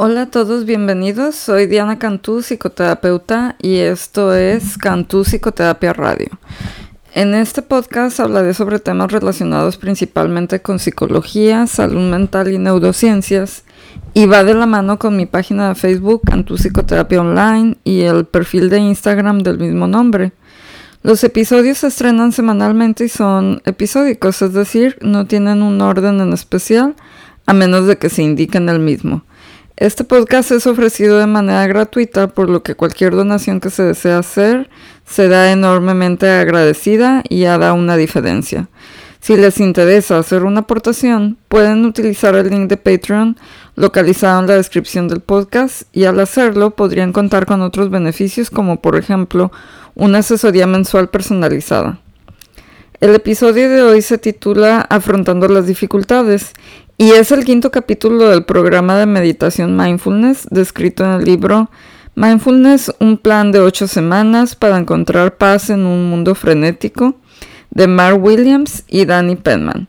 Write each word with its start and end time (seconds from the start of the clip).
Hola 0.00 0.22
a 0.22 0.26
todos, 0.26 0.64
bienvenidos. 0.64 1.34
Soy 1.34 1.66
Diana 1.66 1.98
Cantú, 1.98 2.40
psicoterapeuta, 2.40 3.56
y 3.60 3.78
esto 3.78 4.32
es 4.32 4.78
Cantú 4.78 5.24
Psicoterapia 5.24 5.92
Radio. 5.92 6.28
En 7.14 7.34
este 7.34 7.62
podcast 7.62 8.20
hablaré 8.20 8.54
sobre 8.54 8.78
temas 8.78 9.10
relacionados 9.10 9.76
principalmente 9.76 10.62
con 10.62 10.78
psicología, 10.78 11.66
salud 11.66 12.08
mental 12.08 12.52
y 12.52 12.58
neurociencias, 12.58 13.64
y 14.14 14.26
va 14.26 14.44
de 14.44 14.54
la 14.54 14.66
mano 14.66 15.00
con 15.00 15.16
mi 15.16 15.26
página 15.26 15.70
de 15.70 15.74
Facebook 15.74 16.22
Cantú 16.24 16.58
Psicoterapia 16.58 17.20
Online 17.20 17.76
y 17.82 18.02
el 18.02 18.24
perfil 18.24 18.70
de 18.70 18.78
Instagram 18.78 19.40
del 19.40 19.58
mismo 19.58 19.88
nombre. 19.88 20.30
Los 21.02 21.24
episodios 21.24 21.78
se 21.78 21.88
estrenan 21.88 22.30
semanalmente 22.30 23.06
y 23.06 23.08
son 23.08 23.62
episódicos, 23.64 24.42
es 24.42 24.52
decir, 24.52 24.96
no 25.00 25.26
tienen 25.26 25.60
un 25.60 25.80
orden 25.80 26.20
en 26.20 26.32
especial, 26.32 26.94
a 27.46 27.52
menos 27.52 27.88
de 27.88 27.98
que 27.98 28.10
se 28.10 28.22
indique 28.22 28.58
en 28.58 28.68
el 28.68 28.78
mismo. 28.78 29.24
Este 29.80 30.02
podcast 30.02 30.50
es 30.50 30.66
ofrecido 30.66 31.20
de 31.20 31.28
manera 31.28 31.64
gratuita, 31.68 32.26
por 32.26 32.50
lo 32.50 32.64
que 32.64 32.74
cualquier 32.74 33.14
donación 33.14 33.60
que 33.60 33.70
se 33.70 33.84
desee 33.84 34.10
hacer 34.10 34.68
será 35.06 35.52
enormemente 35.52 36.28
agradecida 36.28 37.22
y 37.28 37.44
hará 37.44 37.74
una 37.74 37.96
diferencia. 37.96 38.68
Si 39.20 39.36
les 39.36 39.60
interesa 39.60 40.18
hacer 40.18 40.42
una 40.42 40.62
aportación, 40.62 41.38
pueden 41.46 41.84
utilizar 41.84 42.34
el 42.34 42.50
link 42.50 42.68
de 42.68 42.76
Patreon 42.76 43.36
localizado 43.76 44.40
en 44.40 44.48
la 44.48 44.56
descripción 44.56 45.06
del 45.06 45.20
podcast 45.20 45.82
y 45.92 46.06
al 46.06 46.18
hacerlo 46.18 46.70
podrían 46.70 47.12
contar 47.12 47.46
con 47.46 47.62
otros 47.62 47.88
beneficios 47.88 48.50
como 48.50 48.82
por 48.82 48.96
ejemplo 48.96 49.52
una 49.94 50.18
asesoría 50.18 50.66
mensual 50.66 51.08
personalizada. 51.08 52.00
El 53.00 53.14
episodio 53.14 53.70
de 53.70 53.82
hoy 53.82 54.02
se 54.02 54.18
titula 54.18 54.80
Afrontando 54.80 55.46
las 55.46 55.68
dificultades 55.68 56.52
y 57.00 57.12
es 57.12 57.30
el 57.30 57.44
quinto 57.44 57.70
capítulo 57.70 58.28
del 58.28 58.42
programa 58.42 58.98
de 58.98 59.06
meditación 59.06 59.76
Mindfulness 59.76 60.48
descrito 60.50 61.04
en 61.04 61.12
el 61.12 61.24
libro 61.24 61.70
Mindfulness, 62.16 62.92
un 62.98 63.18
plan 63.18 63.52
de 63.52 63.60
ocho 63.60 63.86
semanas 63.86 64.56
para 64.56 64.76
encontrar 64.76 65.36
paz 65.36 65.70
en 65.70 65.86
un 65.86 66.10
mundo 66.10 66.34
frenético 66.34 67.14
de 67.70 67.86
Mark 67.86 68.20
Williams 68.20 68.82
y 68.88 69.04
Danny 69.04 69.36
Penman. 69.36 69.86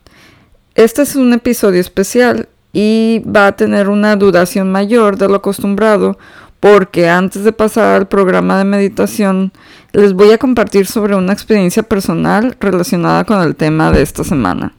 Este 0.76 1.02
es 1.02 1.16
un 1.16 1.34
episodio 1.34 1.82
especial 1.82 2.48
y 2.74 3.24
va 3.26 3.48
a 3.48 3.56
tener 3.56 3.90
una 3.90 4.16
duración 4.16 4.72
mayor 4.72 5.18
de 5.18 5.30
lo 5.30 5.36
acostumbrado 5.38 6.20
porque 6.60 7.10
antes 7.10 7.44
de 7.44 7.52
pasar 7.52 7.96
al 7.96 8.08
programa 8.08 8.60
de 8.60 8.66
meditación 8.66 9.52
les 9.94 10.14
voy 10.14 10.32
a 10.32 10.38
compartir 10.38 10.86
sobre 10.86 11.16
una 11.16 11.34
experiencia 11.34 11.82
personal 11.82 12.56
relacionada 12.60 13.24
con 13.24 13.42
el 13.42 13.56
tema 13.56 13.92
de 13.92 14.04
esta 14.04 14.24
semana. 14.24 14.76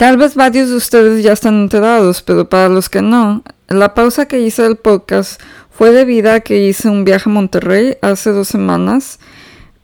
Tal 0.00 0.16
vez 0.16 0.34
varios 0.34 0.70
de 0.70 0.76
ustedes 0.76 1.22
ya 1.22 1.32
están 1.32 1.56
enterados, 1.60 2.22
pero 2.22 2.48
para 2.48 2.70
los 2.70 2.88
que 2.88 3.02
no, 3.02 3.42
la 3.68 3.92
pausa 3.92 4.26
que 4.26 4.40
hice 4.40 4.62
del 4.62 4.76
podcast 4.76 5.38
fue 5.70 5.90
debido 5.90 6.32
a 6.32 6.40
que 6.40 6.56
hice 6.56 6.88
un 6.88 7.04
viaje 7.04 7.28
a 7.28 7.32
Monterrey 7.34 7.98
hace 8.00 8.30
dos 8.30 8.48
semanas 8.48 9.18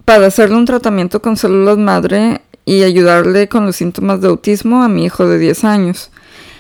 para 0.06 0.28
hacerle 0.28 0.56
un 0.56 0.64
tratamiento 0.64 1.20
con 1.20 1.36
células 1.36 1.77
madre 1.77 2.41
y 2.64 2.83
ayudarle 2.83 3.50
con 3.50 3.67
los 3.67 3.77
síntomas 3.77 4.23
de 4.23 4.28
autismo 4.28 4.83
a 4.83 4.89
mi 4.89 5.05
hijo 5.05 5.28
de 5.28 5.39
10 5.39 5.64
años. 5.64 6.11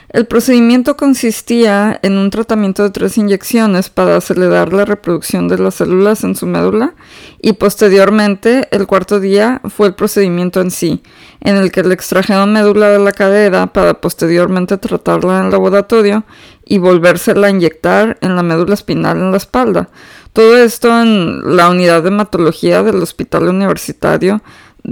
El 0.08 0.26
procedimiento 0.26 0.96
consistía 0.96 1.98
en 2.02 2.16
un 2.16 2.30
tratamiento 2.30 2.84
de 2.84 2.90
tres 2.90 3.18
inyecciones 3.18 3.90
para 3.90 4.16
acelerar 4.16 4.72
la 4.72 4.84
reproducción 4.84 5.48
de 5.48 5.58
las 5.58 5.74
células 5.74 6.22
en 6.22 6.36
su 6.36 6.46
médula 6.46 6.94
y 7.42 7.54
posteriormente 7.54 8.68
el 8.70 8.86
cuarto 8.86 9.18
día 9.18 9.60
fue 9.68 9.88
el 9.88 9.94
procedimiento 9.94 10.60
en 10.60 10.70
sí, 10.70 11.02
en 11.40 11.56
el 11.56 11.72
que 11.72 11.82
le 11.82 11.94
extrajeron 11.94 12.52
médula 12.52 12.90
de 12.90 13.00
la 13.00 13.12
cadera 13.12 13.66
para 13.66 14.00
posteriormente 14.00 14.78
tratarla 14.78 15.40
en 15.40 15.46
el 15.46 15.50
laboratorio 15.50 16.24
y 16.64 16.78
volvérsela 16.78 17.48
a 17.48 17.50
inyectar 17.50 18.16
en 18.20 18.36
la 18.36 18.44
médula 18.44 18.74
espinal 18.74 19.18
en 19.18 19.32
la 19.32 19.38
espalda. 19.38 19.88
Todo 20.32 20.56
esto 20.56 20.88
en 21.00 21.56
la 21.56 21.68
unidad 21.68 22.02
de 22.02 22.08
hematología 22.08 22.84
del 22.84 23.02
Hospital 23.02 23.48
Universitario 23.48 24.40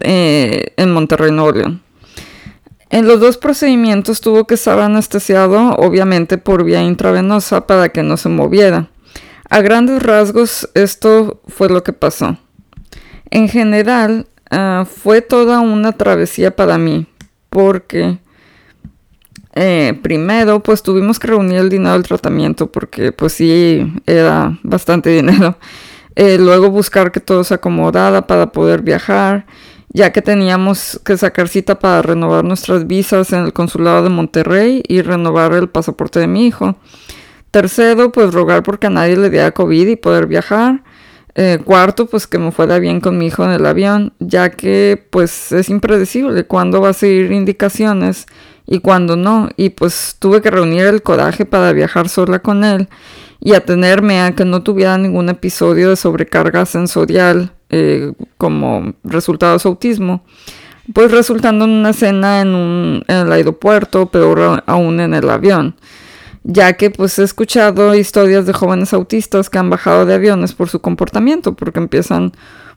eh, 0.01 0.73
en 0.77 0.93
Monterrey, 0.93 1.31
Nuevo 1.31 1.53
León. 1.53 1.83
En 2.91 3.07
los 3.09 3.21
dos 3.21 3.39
procedimientos 3.39 4.21
tuvo 4.21 4.47
que 4.47 4.55
estar 4.55 4.79
anestesiado, 4.79 5.75
obviamente 5.77 6.39
por 6.39 6.65
vía 6.65 6.83
intravenosa, 6.83 7.67
para 7.67 7.89
que 7.89 8.03
no 8.03 8.17
se 8.17 8.29
moviera. 8.29 8.89
A 9.49 9.61
grandes 9.61 10.03
rasgos, 10.03 10.69
esto 10.75 11.41
fue 11.49 11.69
lo 11.69 11.83
que 11.83 11.93
pasó. 11.93 12.37
En 13.31 13.49
general, 13.49 14.27
ah, 14.51 14.87
fue 14.89 15.23
toda 15.23 15.61
una 15.61 15.93
travesía 15.93 16.55
para 16.55 16.79
mí, 16.79 17.07
porque 17.51 18.19
eh, 19.55 19.99
primero, 20.03 20.61
pues 20.63 20.83
tuvimos 20.83 21.19
que 21.19 21.29
reunir 21.29 21.59
el 21.59 21.69
dinero 21.69 21.93
del 21.93 22.03
tratamiento, 22.03 22.71
porque 22.71 23.13
pues 23.13 23.35
sí, 23.35 23.93
era 24.07 24.59
bastante 24.63 25.11
dinero. 25.15 25.59
Eh, 26.17 26.39
luego 26.39 26.71
buscar 26.71 27.13
que 27.13 27.21
todo 27.21 27.45
se 27.45 27.55
acomodara 27.55 28.27
para 28.27 28.53
poder 28.53 28.83
viajar 28.83 29.47
ya 29.95 30.13
que 30.13 30.21
teníamos 30.21 31.01
que 31.05 31.17
sacar 31.17 31.49
cita 31.49 31.79
para 31.79 32.03
renovar 32.03 32.45
nuestras 32.45 32.89
visas 32.89 33.33
en 33.33 33.45
el 33.45 33.53
consulado 33.53 34.03
de 34.03 34.11
Monterrey 34.11 34.83
y 34.87 35.01
renovar 35.03 35.53
el 35.55 35.69
pasaporte 35.69 36.19
de 36.19 36.27
mi 36.27 36.47
hijo. 36.47 36.75
Tercero, 37.53 38.11
pues 38.11 38.35
rogar 38.35 38.65
porque 38.65 38.89
a 38.89 38.91
nadie 38.91 39.17
le 39.17 39.31
diera 39.31 39.53
COVID 39.53 39.87
y 39.87 39.95
poder 39.95 40.27
viajar. 40.27 40.83
Eh, 41.37 41.61
cuarto, 41.65 42.07
pues 42.07 42.27
que 42.27 42.39
me 42.39 42.51
fuera 42.51 42.81
bien 42.81 43.01
con 43.01 43.19
mi 43.19 43.27
hijo 43.27 43.45
en 43.45 43.53
el 43.53 43.65
avión, 43.67 44.13
ya 44.19 44.51
que 44.51 45.07
pues 45.11 45.53
es 45.53 45.69
impredecible 45.69 46.45
cuándo 46.45 46.81
va 46.81 46.91
a 46.91 46.93
seguir 46.93 47.31
indicaciones 47.31 48.27
y 48.67 48.81
cuándo 48.81 49.15
no. 49.15 49.49
Y 49.57 49.71
pues 49.71 50.17
tuve 50.19 50.43
que 50.43 50.51
reunir 50.51 50.87
el 50.87 51.03
coraje 51.03 51.47
para 51.47 51.73
viajar 51.73 52.09
sola 52.09 52.41
con 52.41 52.65
él 52.65 52.89
y 53.39 53.55
atenerme 53.55 54.23
a 54.23 54.35
que 54.35 54.45
no 54.45 54.65
tuviera 54.65 54.99
ningún 54.99 55.29
episodio 55.29 55.91
de 55.91 55.97
sobrecarga 55.97 56.67
sensorial 56.67 57.53
eh, 57.77 58.13
como 58.39 58.95
resultado 59.03 59.55
de 59.55 59.59
su 59.59 59.67
autismo, 59.67 60.23
pues 60.93 61.11
resultando 61.11 61.65
en 61.65 61.73
una 61.73 61.93
cena 61.93 62.41
en, 62.41 63.03
el 63.09 63.33
aeropuerto, 63.33 64.07
peor 64.07 64.63
aún 64.65 65.01
en 65.01 65.13
el 65.13 65.29
avión, 65.29 65.75
ya 66.45 66.75
que 66.75 66.91
pues 66.91 67.19
he 67.19 67.25
escuchado 67.25 67.97
historias 67.97 68.47
de 68.47 68.53
jóvenes 68.53 68.93
autistas 68.93 69.51
que 69.51 69.59
han 69.59 69.71
bajado 69.71 70.07
de 70.07 70.15
aviones 70.15 70.55
por 70.55 70.69
su 70.69 70.79
comportamiento, 70.79 71.55
porque 71.55 71.81
empiezan 71.81 72.31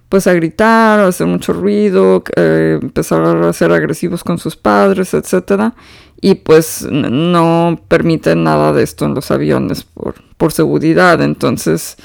pues 0.09 0.25
a 0.25 0.34
gritar, 0.34 1.00
a 1.00 1.08
hacer 1.09 1.28
mucho 1.28 1.53
ruido, 1.53 2.24
eh, 2.35 2.79
empezar 2.81 3.24
a 3.24 3.53
ser 3.53 3.72
agresivos 3.74 4.24
con 4.24 4.40
sus 4.40 4.56
padres, 4.56 5.14
etcétera, 5.14 5.75
y 6.19 6.34
pues 6.34 6.88
no 6.90 7.79
permiten 7.88 8.44
nada 8.44 8.74
de 8.74 8.81
esto 8.81 9.06
en 9.06 9.14
los 9.14 9.29
aviones 9.29 9.84
por, 9.84 10.16
por 10.38 10.52
seguridad, 10.52 11.22
entonces 11.22 11.97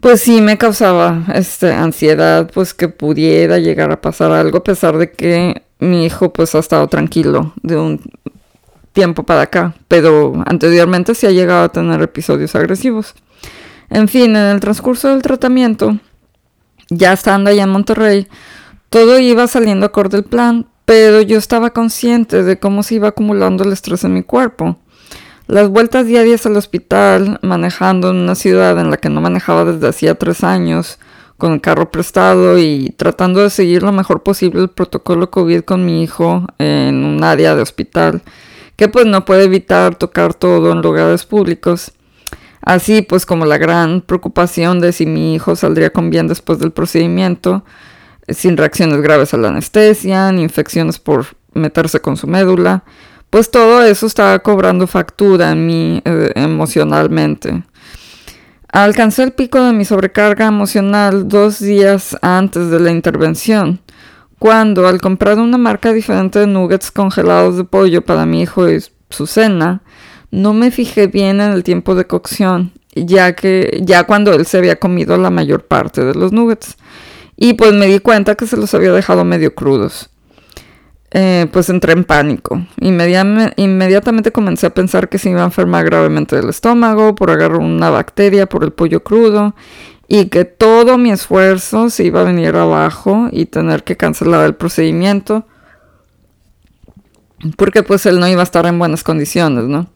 pues 0.00 0.22
sí 0.22 0.40
me 0.40 0.58
causaba 0.58 1.24
este, 1.34 1.72
ansiedad, 1.72 2.50
pues 2.52 2.74
que 2.74 2.88
pudiera 2.88 3.58
llegar 3.58 3.92
a 3.92 4.00
pasar 4.00 4.32
algo, 4.32 4.58
a 4.58 4.64
pesar 4.64 4.96
de 4.98 5.12
que 5.12 5.62
mi 5.78 6.04
hijo 6.04 6.32
pues 6.32 6.54
ha 6.54 6.58
estado 6.58 6.88
tranquilo 6.88 7.52
de 7.62 7.76
un 7.76 8.00
tiempo 8.92 9.22
para 9.22 9.42
acá, 9.42 9.74
pero 9.88 10.42
anteriormente 10.46 11.14
sí 11.14 11.26
ha 11.26 11.30
llegado 11.30 11.64
a 11.64 11.72
tener 11.72 12.00
episodios 12.02 12.54
agresivos. 12.54 13.14
En 13.88 14.08
fin, 14.08 14.36
en 14.36 14.46
el 14.46 14.60
transcurso 14.60 15.08
del 15.08 15.22
tratamiento, 15.22 15.98
ya 16.88 17.12
estando 17.12 17.50
allá 17.50 17.64
en 17.64 17.70
Monterrey, 17.70 18.28
todo 18.88 19.18
iba 19.18 19.46
saliendo 19.46 19.86
acorde 19.86 20.18
al 20.18 20.24
plan, 20.24 20.66
pero 20.84 21.20
yo 21.20 21.38
estaba 21.38 21.70
consciente 21.70 22.42
de 22.42 22.58
cómo 22.58 22.82
se 22.82 22.96
iba 22.96 23.08
acumulando 23.08 23.64
el 23.64 23.72
estrés 23.72 24.04
en 24.04 24.14
mi 24.14 24.22
cuerpo. 24.22 24.78
Las 25.50 25.68
vueltas 25.68 26.06
diarias 26.06 26.46
al 26.46 26.56
hospital, 26.56 27.40
manejando 27.42 28.10
en 28.10 28.18
una 28.18 28.36
ciudad 28.36 28.78
en 28.78 28.88
la 28.88 28.98
que 28.98 29.08
no 29.08 29.20
manejaba 29.20 29.64
desde 29.64 29.88
hacía 29.88 30.14
tres 30.14 30.44
años, 30.44 31.00
con 31.38 31.54
el 31.54 31.60
carro 31.60 31.90
prestado 31.90 32.56
y 32.56 32.94
tratando 32.96 33.40
de 33.40 33.50
seguir 33.50 33.82
lo 33.82 33.90
mejor 33.90 34.22
posible 34.22 34.60
el 34.60 34.68
protocolo 34.68 35.32
COVID 35.32 35.62
con 35.62 35.84
mi 35.84 36.04
hijo 36.04 36.46
en 36.58 37.04
un 37.04 37.24
área 37.24 37.56
de 37.56 37.62
hospital, 37.62 38.22
que 38.76 38.86
pues 38.86 39.06
no 39.06 39.24
puede 39.24 39.42
evitar 39.42 39.96
tocar 39.96 40.34
todo 40.34 40.70
en 40.70 40.82
lugares 40.82 41.26
públicos. 41.26 41.90
Así 42.62 43.02
pues 43.02 43.26
como 43.26 43.44
la 43.44 43.58
gran 43.58 44.02
preocupación 44.02 44.78
de 44.78 44.92
si 44.92 45.04
mi 45.04 45.34
hijo 45.34 45.56
saldría 45.56 45.90
con 45.90 46.10
bien 46.10 46.28
después 46.28 46.60
del 46.60 46.70
procedimiento, 46.70 47.64
sin 48.28 48.56
reacciones 48.56 49.02
graves 49.02 49.34
a 49.34 49.36
la 49.36 49.48
anestesia, 49.48 50.30
ni 50.30 50.44
infecciones 50.44 51.00
por 51.00 51.26
meterse 51.54 51.98
con 51.98 52.16
su 52.16 52.28
médula, 52.28 52.84
pues 53.30 53.50
todo 53.50 53.82
eso 53.84 54.06
estaba 54.06 54.40
cobrando 54.40 54.86
factura 54.86 55.52
en 55.52 55.66
mí 55.66 56.02
eh, 56.04 56.32
emocionalmente. 56.34 57.62
Alcancé 58.72 59.22
el 59.22 59.32
pico 59.32 59.62
de 59.62 59.72
mi 59.72 59.84
sobrecarga 59.84 60.46
emocional 60.46 61.26
dos 61.28 61.58
días 61.58 62.16
antes 62.22 62.70
de 62.70 62.78
la 62.78 62.90
intervención, 62.90 63.80
cuando 64.38 64.86
al 64.86 65.00
comprar 65.00 65.38
una 65.38 65.58
marca 65.58 65.92
diferente 65.92 66.38
de 66.38 66.46
nuggets 66.46 66.90
congelados 66.90 67.56
de 67.56 67.64
pollo 67.64 68.04
para 68.04 68.26
mi 68.26 68.42
hijo 68.42 68.68
y 68.70 68.80
su 69.10 69.26
cena, 69.26 69.82
no 70.30 70.52
me 70.54 70.70
fijé 70.70 71.08
bien 71.08 71.40
en 71.40 71.52
el 71.52 71.64
tiempo 71.64 71.94
de 71.96 72.06
cocción, 72.06 72.72
ya 72.94 73.34
que 73.34 73.80
ya 73.82 74.04
cuando 74.04 74.32
él 74.32 74.46
se 74.46 74.58
había 74.58 74.76
comido 74.76 75.16
la 75.16 75.30
mayor 75.30 75.66
parte 75.66 76.04
de 76.04 76.14
los 76.14 76.32
nuggets. 76.32 76.76
Y 77.36 77.54
pues 77.54 77.72
me 77.72 77.86
di 77.86 78.00
cuenta 78.00 78.34
que 78.34 78.46
se 78.46 78.56
los 78.56 78.72
había 78.74 78.92
dejado 78.92 79.24
medio 79.24 79.54
crudos. 79.54 80.10
Eh, 81.12 81.48
pues 81.52 81.68
entré 81.68 81.92
en 81.92 82.04
pánico. 82.04 82.64
inmediatamente 82.80 84.30
comencé 84.30 84.66
a 84.66 84.74
pensar 84.74 85.08
que 85.08 85.18
se 85.18 85.30
iba 85.30 85.42
a 85.42 85.46
enfermar 85.46 85.84
gravemente 85.84 86.36
del 86.36 86.48
estómago 86.48 87.16
por 87.16 87.30
agarrar 87.30 87.58
una 87.58 87.90
bacteria 87.90 88.46
por 88.46 88.62
el 88.62 88.72
pollo 88.72 89.02
crudo 89.02 89.56
y 90.06 90.26
que 90.26 90.44
todo 90.44 90.98
mi 90.98 91.10
esfuerzo 91.10 91.90
se 91.90 92.04
iba 92.04 92.20
a 92.20 92.24
venir 92.24 92.54
abajo 92.54 93.28
y 93.32 93.46
tener 93.46 93.82
que 93.82 93.96
cancelar 93.96 94.44
el 94.46 94.54
procedimiento 94.54 95.46
porque 97.56 97.82
pues 97.82 98.06
él 98.06 98.20
no 98.20 98.28
iba 98.28 98.42
a 98.42 98.44
estar 98.44 98.66
en 98.66 98.78
buenas 98.78 99.02
condiciones, 99.02 99.64
¿no? 99.64 99.88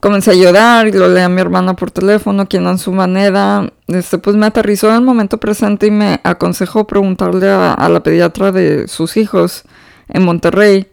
Comencé 0.00 0.32
a 0.32 0.34
llorar 0.34 0.88
y 0.88 0.92
lo 0.92 1.08
leí 1.08 1.22
a 1.22 1.30
mi 1.30 1.40
hermana 1.40 1.74
por 1.74 1.90
teléfono, 1.90 2.46
quien 2.46 2.66
en 2.66 2.76
su 2.76 2.92
manera, 2.92 3.72
este, 3.86 4.18
pues 4.18 4.36
me 4.36 4.44
aterrizó 4.44 4.90
en 4.90 4.96
el 4.96 5.00
momento 5.00 5.38
presente 5.38 5.86
y 5.86 5.90
me 5.90 6.20
aconsejó 6.24 6.86
preguntarle 6.86 7.48
a 7.48 7.88
la 7.88 8.02
pediatra 8.02 8.52
de 8.52 8.86
sus 8.88 9.16
hijos 9.16 9.64
en 10.08 10.24
Monterrey 10.24 10.88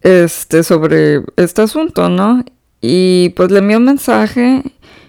este, 0.00 0.62
sobre 0.62 1.22
este 1.36 1.62
asunto, 1.62 2.08
¿no? 2.08 2.44
Y 2.80 3.30
pues 3.30 3.50
le 3.50 3.58
envió 3.58 3.78
un 3.78 3.84
mensaje 3.84 4.62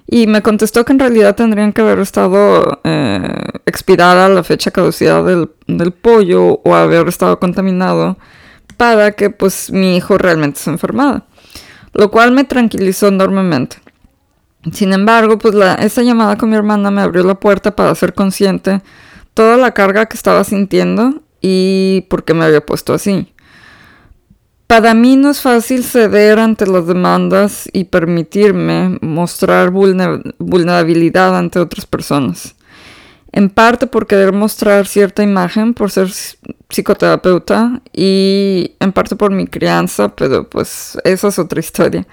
y 0.07 0.27
me 0.27 0.41
contestó 0.41 0.85
que 0.85 0.93
en 0.93 0.99
realidad 0.99 1.35
tendrían 1.35 1.73
que 1.73 1.81
haber 1.81 1.99
estado 1.99 2.79
eh, 2.83 3.21
expirada 3.65 4.29
la 4.29 4.43
fecha 4.43 4.71
caducidad 4.71 5.23
del, 5.25 5.51
del, 5.67 5.91
pollo 5.91 6.61
o 6.63 6.73
haber 6.73 7.07
estado 7.09 7.39
contaminado 7.39 8.17
para 8.77 9.11
que 9.11 9.29
pues 9.29 9.69
mi 9.71 9.97
hijo 9.97 10.17
realmente 10.17 10.59
se 10.59 10.69
enfermara. 10.69 11.25
Lo 11.93 12.09
cual 12.09 12.31
me 12.31 12.43
tranquilizó 12.43 13.07
enormemente. 13.07 13.77
Sin 14.71 14.93
embargo, 14.93 15.37
pues 15.37 15.53
la, 15.53 15.75
esta 15.75 16.01
llamada 16.01 16.37
con 16.37 16.49
mi 16.49 16.55
hermana 16.55 16.91
me 16.91 17.01
abrió 17.01 17.23
la 17.23 17.35
puerta 17.35 17.75
para 17.75 17.93
ser 17.95 18.13
consciente 18.13 18.81
toda 19.33 19.57
la 19.57 19.71
carga 19.71 20.07
que 20.07 20.17
estaba 20.17 20.43
sintiendo 20.43 21.21
y 21.41 22.05
por 22.09 22.23
qué 22.23 22.33
me 22.33 22.45
había 22.45 22.65
puesto 22.65 22.93
así. 22.93 23.33
Para 24.67 24.93
mí 24.93 25.15
no 25.15 25.29
es 25.29 25.41
fácil 25.41 25.83
ceder 25.83 26.39
ante 26.39 26.67
las 26.67 26.85
demandas 26.87 27.69
y 27.71 27.85
permitirme 27.85 28.97
mostrar 29.01 29.71
vulnerabilidad 29.71 31.37
ante 31.37 31.59
otras 31.59 31.85
personas. 31.85 32.55
En 33.31 33.49
parte 33.49 33.87
por 33.87 34.07
querer 34.07 34.33
mostrar 34.33 34.87
cierta 34.87 35.23
imagen, 35.23 35.73
por 35.73 35.89
ser 35.89 36.09
psicoterapeuta 36.69 37.81
y 37.93 38.75
en 38.79 38.91
parte 38.91 39.15
por 39.15 39.31
mi 39.31 39.47
crianza, 39.47 40.09
pero 40.09 40.49
pues 40.49 40.97
esa 41.05 41.29
es 41.29 41.39
otra 41.39 41.59
historia. 41.59 42.05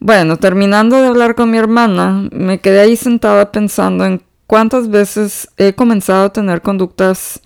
Bueno, 0.00 0.36
terminando 0.36 1.00
de 1.00 1.08
hablar 1.08 1.34
con 1.34 1.50
mi 1.50 1.58
hermana, 1.58 2.28
me 2.32 2.60
quedé 2.60 2.80
ahí 2.80 2.96
sentada 2.96 3.52
pensando 3.52 4.04
en 4.04 4.22
cuántas 4.46 4.88
veces 4.88 5.48
he 5.56 5.74
comenzado 5.74 6.26
a 6.26 6.32
tener 6.32 6.62
conductas 6.62 7.40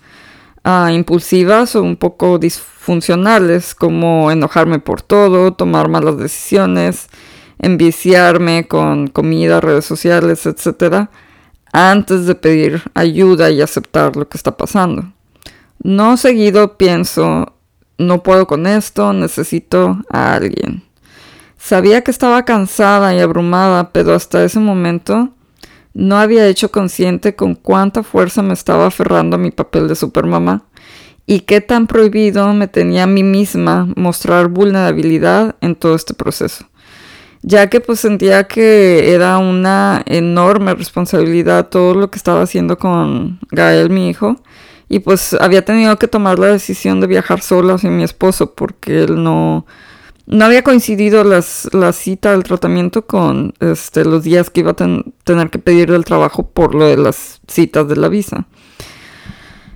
Impulsivas 0.65 1.75
o 1.75 1.81
un 1.81 1.95
poco 1.95 2.37
disfuncionales, 2.37 3.73
como 3.73 4.31
enojarme 4.31 4.79
por 4.79 5.01
todo, 5.01 5.53
tomar 5.53 5.87
malas 5.87 6.17
decisiones, 6.17 7.07
enviciarme 7.59 8.67
con 8.67 9.07
comida, 9.07 9.61
redes 9.61 9.85
sociales, 9.85 10.45
etc., 10.45 11.07
antes 11.71 12.25
de 12.25 12.35
pedir 12.35 12.83
ayuda 12.93 13.51
y 13.51 13.61
aceptar 13.61 14.15
lo 14.15 14.27
que 14.27 14.37
está 14.37 14.57
pasando. 14.57 15.11
No 15.81 16.17
seguido 16.17 16.77
pienso, 16.77 17.53
no 17.97 18.23
puedo 18.23 18.47
con 18.47 18.67
esto, 18.67 19.13
necesito 19.13 19.99
a 20.09 20.33
alguien. 20.33 20.83
Sabía 21.57 22.03
que 22.03 22.11
estaba 22.11 22.43
cansada 22.45 23.13
y 23.13 23.19
abrumada, 23.19 23.91
pero 23.91 24.13
hasta 24.13 24.43
ese 24.43 24.59
momento 24.59 25.29
no 25.99 26.17
había 26.17 26.47
hecho 26.47 26.71
consciente 26.71 27.35
con 27.35 27.55
cuánta 27.55 28.03
fuerza 28.03 28.41
me 28.41 28.53
estaba 28.53 28.87
aferrando 28.87 29.35
a 29.35 29.39
mi 29.39 29.51
papel 29.51 29.89
de 29.89 29.95
supermamá 29.95 30.63
y 31.25 31.41
qué 31.41 31.59
tan 31.59 31.87
prohibido 31.87 32.53
me 32.53 32.69
tenía 32.69 33.03
a 33.03 33.07
mí 33.07 33.21
misma 33.21 33.87
mostrar 33.97 34.47
vulnerabilidad 34.47 35.57
en 35.59 35.75
todo 35.75 35.95
este 35.95 36.13
proceso. 36.13 36.65
Ya 37.41 37.69
que 37.69 37.81
pues 37.81 37.99
sentía 37.99 38.45
que 38.45 39.13
era 39.13 39.37
una 39.37 40.01
enorme 40.05 40.73
responsabilidad 40.73 41.67
todo 41.67 41.93
lo 41.93 42.09
que 42.09 42.17
estaba 42.17 42.41
haciendo 42.41 42.77
con 42.77 43.39
Gael, 43.51 43.89
mi 43.89 44.09
hijo, 44.09 44.37
y 44.87 44.99
pues 44.99 45.33
había 45.33 45.63
tenido 45.63 45.97
que 45.97 46.07
tomar 46.07 46.39
la 46.39 46.47
decisión 46.47 47.01
de 47.01 47.07
viajar 47.07 47.41
sola 47.41 47.77
sin 47.77 47.97
mi 47.97 48.03
esposo 48.03 48.55
porque 48.55 49.03
él 49.03 49.21
no, 49.21 49.65
no 50.29 50.45
había 50.45 50.63
coincidido 50.63 51.23
las, 51.23 51.67
la 51.73 51.91
cita 51.91 52.31
del 52.31 52.43
tratamiento 52.43 53.07
con 53.07 53.53
este, 53.59 54.05
los 54.05 54.23
días 54.23 54.51
que 54.51 54.59
iba 54.59 54.71
a 54.71 54.75
tener 54.75 55.49
que 55.49 55.57
pedir 55.57 55.89
el 55.89 56.05
trabajo 56.05 56.47
por 56.47 56.75
lo 56.75 56.85
de 56.85 56.97
las 56.97 57.41
citas 57.47 57.87
de 57.87 57.95
la 57.95 58.09
visa. 58.09 58.45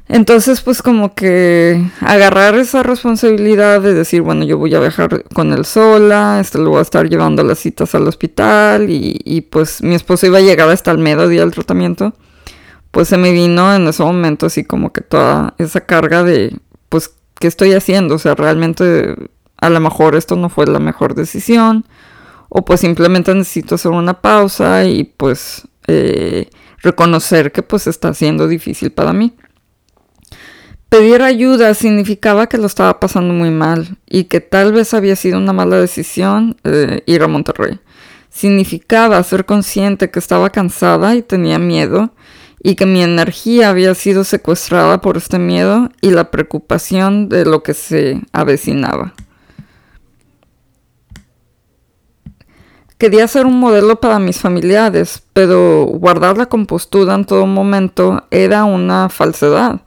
Entonces, 0.07 0.61
pues 0.61 0.83
como 0.83 1.15
que 1.15 1.83
agarrar 2.01 2.53
esa 2.55 2.83
responsabilidad 2.83 3.81
de 3.81 3.95
decir, 3.95 4.21
bueno, 4.21 4.45
yo 4.45 4.59
voy 4.59 4.75
a 4.75 4.79
viajar 4.79 5.23
con 5.33 5.53
él 5.53 5.65
sola, 5.65 6.39
este, 6.39 6.59
lo 6.59 6.69
voy 6.69 6.79
a 6.79 6.83
estar 6.83 7.09
llevando 7.09 7.41
las 7.43 7.57
citas 7.57 7.95
al 7.95 8.07
hospital 8.07 8.91
y, 8.91 9.19
y 9.25 9.41
pues 9.41 9.81
mi 9.81 9.95
esposo 9.95 10.27
iba 10.27 10.37
a 10.37 10.41
llegar 10.41 10.69
hasta 10.69 10.91
el 10.91 10.99
mediodía 10.99 11.41
del 11.41 11.51
tratamiento, 11.51 12.13
pues 12.91 13.07
se 13.07 13.17
me 13.17 13.31
vino 13.31 13.73
en 13.73 13.87
ese 13.87 14.03
momento 14.03 14.45
así 14.45 14.63
como 14.63 14.93
que 14.93 15.01
toda 15.01 15.55
esa 15.57 15.81
carga 15.81 16.21
de, 16.21 16.55
pues, 16.89 17.15
¿qué 17.39 17.47
estoy 17.47 17.73
haciendo? 17.73 18.15
O 18.15 18.19
sea, 18.19 18.35
realmente 18.35 19.15
a 19.63 19.69
lo 19.69 19.79
mejor 19.79 20.15
esto 20.15 20.35
no 20.35 20.49
fue 20.49 20.67
la 20.67 20.79
mejor 20.79 21.15
decisión 21.15 21.85
o 22.49 22.65
pues 22.65 22.81
simplemente 22.81 23.33
necesito 23.33 23.75
hacer 23.75 23.91
una 23.91 24.19
pausa 24.19 24.83
y 24.83 25.05
pues 25.05 25.67
eh, 25.87 26.49
reconocer 26.81 27.53
que 27.53 27.63
pues 27.63 27.87
está 27.87 28.13
siendo 28.13 28.49
difícil 28.49 28.91
para 28.91 29.13
mí. 29.13 29.33
Pedir 30.89 31.21
ayuda 31.21 31.73
significaba 31.73 32.47
que 32.47 32.57
lo 32.57 32.67
estaba 32.67 32.99
pasando 32.99 33.33
muy 33.33 33.51
mal 33.51 33.97
y 34.05 34.25
que 34.25 34.41
tal 34.41 34.73
vez 34.73 34.93
había 34.93 35.15
sido 35.15 35.37
una 35.37 35.53
mala 35.53 35.77
decisión 35.77 36.57
eh, 36.65 37.01
ir 37.05 37.23
a 37.23 37.27
Monterrey. 37.27 37.79
Significaba 38.29 39.23
ser 39.23 39.45
consciente 39.45 40.11
que 40.11 40.19
estaba 40.19 40.49
cansada 40.49 41.15
y 41.15 41.21
tenía 41.21 41.57
miedo 41.57 42.13
y 42.61 42.75
que 42.75 42.85
mi 42.85 43.01
energía 43.01 43.69
había 43.69 43.95
sido 43.95 44.25
secuestrada 44.25 44.99
por 44.99 45.15
este 45.15 45.39
miedo 45.39 45.89
y 46.01 46.11
la 46.11 46.31
preocupación 46.31 47.29
de 47.29 47.45
lo 47.45 47.63
que 47.63 47.73
se 47.73 48.21
avecinaba. 48.31 49.13
Quería 53.03 53.27
ser 53.27 53.45
un 53.45 53.59
modelo 53.59 53.99
para 53.99 54.17
mis 54.17 54.39
familiares, 54.39 55.21
pero 55.33 55.83
guardar 55.83 56.37
la 56.37 56.45
compostura 56.45 57.15
en 57.15 57.25
todo 57.25 57.45
momento 57.45 58.23
era 58.31 58.63
una 58.63 59.09
falsedad. 59.09 59.81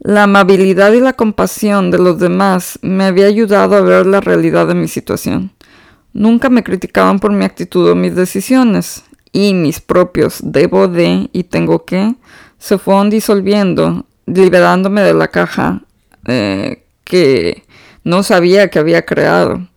La 0.00 0.24
amabilidad 0.24 0.92
y 0.94 0.98
la 0.98 1.12
compasión 1.12 1.92
de 1.92 1.98
los 1.98 2.18
demás 2.18 2.76
me 2.82 3.04
había 3.04 3.26
ayudado 3.26 3.76
a 3.76 3.82
ver 3.82 4.04
la 4.04 4.20
realidad 4.20 4.66
de 4.66 4.74
mi 4.74 4.88
situación. 4.88 5.52
Nunca 6.12 6.50
me 6.50 6.64
criticaban 6.64 7.20
por 7.20 7.30
mi 7.30 7.44
actitud 7.44 7.88
o 7.88 7.94
mis 7.94 8.16
decisiones, 8.16 9.04
y 9.30 9.54
mis 9.54 9.80
propios 9.80 10.40
debo 10.42 10.88
de 10.88 11.30
y 11.32 11.44
tengo 11.44 11.84
que 11.84 12.16
se 12.58 12.78
fueron 12.78 13.10
disolviendo, 13.10 14.06
liberándome 14.26 15.02
de 15.02 15.14
la 15.14 15.28
caja 15.28 15.82
eh, 16.26 16.82
que 17.04 17.62
no 18.02 18.24
sabía 18.24 18.70
que 18.70 18.80
había 18.80 19.06
creado. 19.06 19.69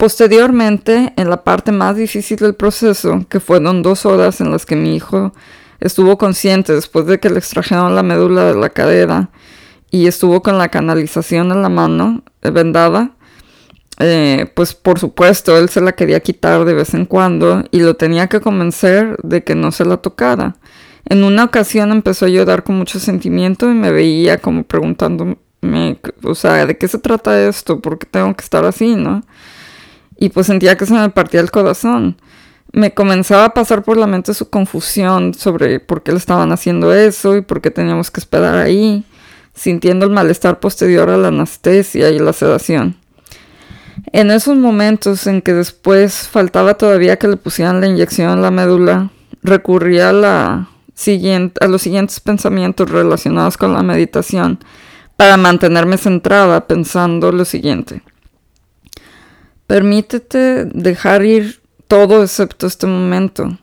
Posteriormente, 0.00 1.12
en 1.16 1.28
la 1.28 1.44
parte 1.44 1.72
más 1.72 1.94
difícil 1.94 2.38
del 2.38 2.54
proceso, 2.54 3.26
que 3.28 3.38
fueron 3.38 3.82
dos 3.82 4.06
horas 4.06 4.40
en 4.40 4.50
las 4.50 4.64
que 4.64 4.74
mi 4.74 4.96
hijo 4.96 5.34
estuvo 5.78 6.16
consciente 6.16 6.72
después 6.72 7.04
de 7.04 7.20
que 7.20 7.28
le 7.28 7.38
extrajeron 7.38 7.94
la 7.94 8.02
médula 8.02 8.46
de 8.46 8.58
la 8.58 8.70
cadera 8.70 9.28
y 9.90 10.06
estuvo 10.06 10.42
con 10.42 10.56
la 10.56 10.70
canalización 10.70 11.52
en 11.52 11.60
la 11.60 11.68
mano 11.68 12.22
eh, 12.40 12.48
vendada, 12.48 13.10
eh, 13.98 14.50
pues 14.56 14.72
por 14.72 14.98
supuesto 14.98 15.58
él 15.58 15.68
se 15.68 15.82
la 15.82 15.92
quería 15.92 16.20
quitar 16.20 16.64
de 16.64 16.72
vez 16.72 16.94
en 16.94 17.04
cuando 17.04 17.64
y 17.70 17.80
lo 17.80 17.92
tenía 17.92 18.26
que 18.26 18.40
convencer 18.40 19.18
de 19.22 19.44
que 19.44 19.54
no 19.54 19.70
se 19.70 19.84
la 19.84 19.98
tocara. 19.98 20.56
En 21.10 21.24
una 21.24 21.44
ocasión 21.44 21.92
empezó 21.92 22.24
a 22.24 22.30
llorar 22.30 22.64
con 22.64 22.78
mucho 22.78 22.98
sentimiento 23.00 23.70
y 23.70 23.74
me 23.74 23.92
veía 23.92 24.38
como 24.38 24.62
preguntándome, 24.62 25.36
o 26.22 26.34
sea, 26.34 26.64
¿de 26.64 26.78
qué 26.78 26.88
se 26.88 26.96
trata 26.96 27.46
esto? 27.46 27.82
¿Por 27.82 27.98
qué 27.98 28.06
tengo 28.10 28.34
que 28.34 28.44
estar 28.44 28.64
así, 28.64 28.96
no? 28.96 29.20
Y 30.20 30.28
pues 30.28 30.46
sentía 30.46 30.76
que 30.76 30.86
se 30.86 30.92
me 30.92 31.08
partía 31.08 31.40
el 31.40 31.50
corazón. 31.50 32.16
Me 32.72 32.94
comenzaba 32.94 33.46
a 33.46 33.54
pasar 33.54 33.82
por 33.82 33.96
la 33.96 34.06
mente 34.06 34.34
su 34.34 34.48
confusión 34.48 35.34
sobre 35.34 35.80
por 35.80 36.04
qué 36.04 36.12
le 36.12 36.18
estaban 36.18 36.52
haciendo 36.52 36.92
eso 36.92 37.36
y 37.36 37.40
por 37.40 37.60
qué 37.60 37.72
teníamos 37.72 38.12
que 38.12 38.20
esperar 38.20 38.54
ahí, 38.56 39.04
sintiendo 39.54 40.04
el 40.04 40.12
malestar 40.12 40.60
posterior 40.60 41.10
a 41.10 41.16
la 41.16 41.28
anestesia 41.28 42.10
y 42.10 42.18
la 42.20 42.34
sedación. 42.34 42.96
En 44.12 44.30
esos 44.30 44.56
momentos 44.56 45.26
en 45.26 45.42
que 45.42 45.54
después 45.54 46.28
faltaba 46.28 46.74
todavía 46.74 47.18
que 47.18 47.26
le 47.26 47.36
pusieran 47.36 47.80
la 47.80 47.88
inyección 47.88 48.30
en 48.30 48.42
la 48.42 48.50
médula, 48.50 49.10
recurría 49.42 50.10
a, 50.10 50.12
la 50.12 50.68
siguiente, 50.94 51.64
a 51.64 51.68
los 51.68 51.82
siguientes 51.82 52.20
pensamientos 52.20 52.90
relacionados 52.90 53.56
con 53.56 53.72
la 53.72 53.82
meditación 53.82 54.58
para 55.16 55.38
mantenerme 55.38 55.96
centrada 55.96 56.66
pensando 56.66 57.32
lo 57.32 57.44
siguiente. 57.46 58.02
Permítete 59.70 60.64
dejar 60.64 61.24
ir 61.24 61.60
todo 61.86 62.24
excepto 62.24 62.66
este 62.66 62.88
momento. 62.88 63.56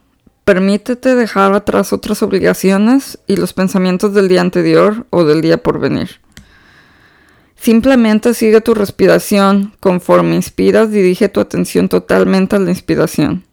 Permítete 0.45 1.15
dejar 1.15 1.51
atrás 1.51 1.91
otras 1.91 2.23
obligaciones 2.23 3.19
y 3.27 3.35
los 3.35 3.51
pensamientos 3.51 4.13
del 4.13 4.29
día 4.29 4.39
anterior 4.39 5.05
o 5.09 5.25
del 5.25 5.41
día 5.41 5.61
por 5.61 5.81
venir. 5.81 6.21
Simplemente 7.57 8.33
sigue 8.33 8.61
tu 8.61 8.73
respiración. 8.73 9.73
Conforme 9.81 10.35
inspiras, 10.37 10.91
dirige 10.91 11.27
tu 11.27 11.41
atención 11.41 11.89
totalmente 11.89 12.55
a 12.55 12.59
la 12.59 12.69
inspiración. 12.69 13.43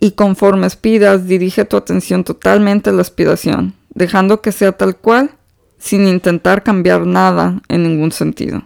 Y 0.00 0.12
conforme 0.12 0.66
expiras, 0.66 1.26
dirige 1.26 1.66
tu 1.66 1.76
atención 1.76 2.24
totalmente 2.24 2.88
a 2.88 2.94
la 2.94 3.02
expiración, 3.02 3.74
dejando 3.90 4.40
que 4.40 4.52
sea 4.52 4.72
tal 4.72 4.96
cual, 4.96 5.32
sin 5.76 6.06
intentar 6.06 6.62
cambiar 6.62 7.06
nada 7.06 7.60
en 7.68 7.82
ningún 7.82 8.12
sentido. 8.12 8.62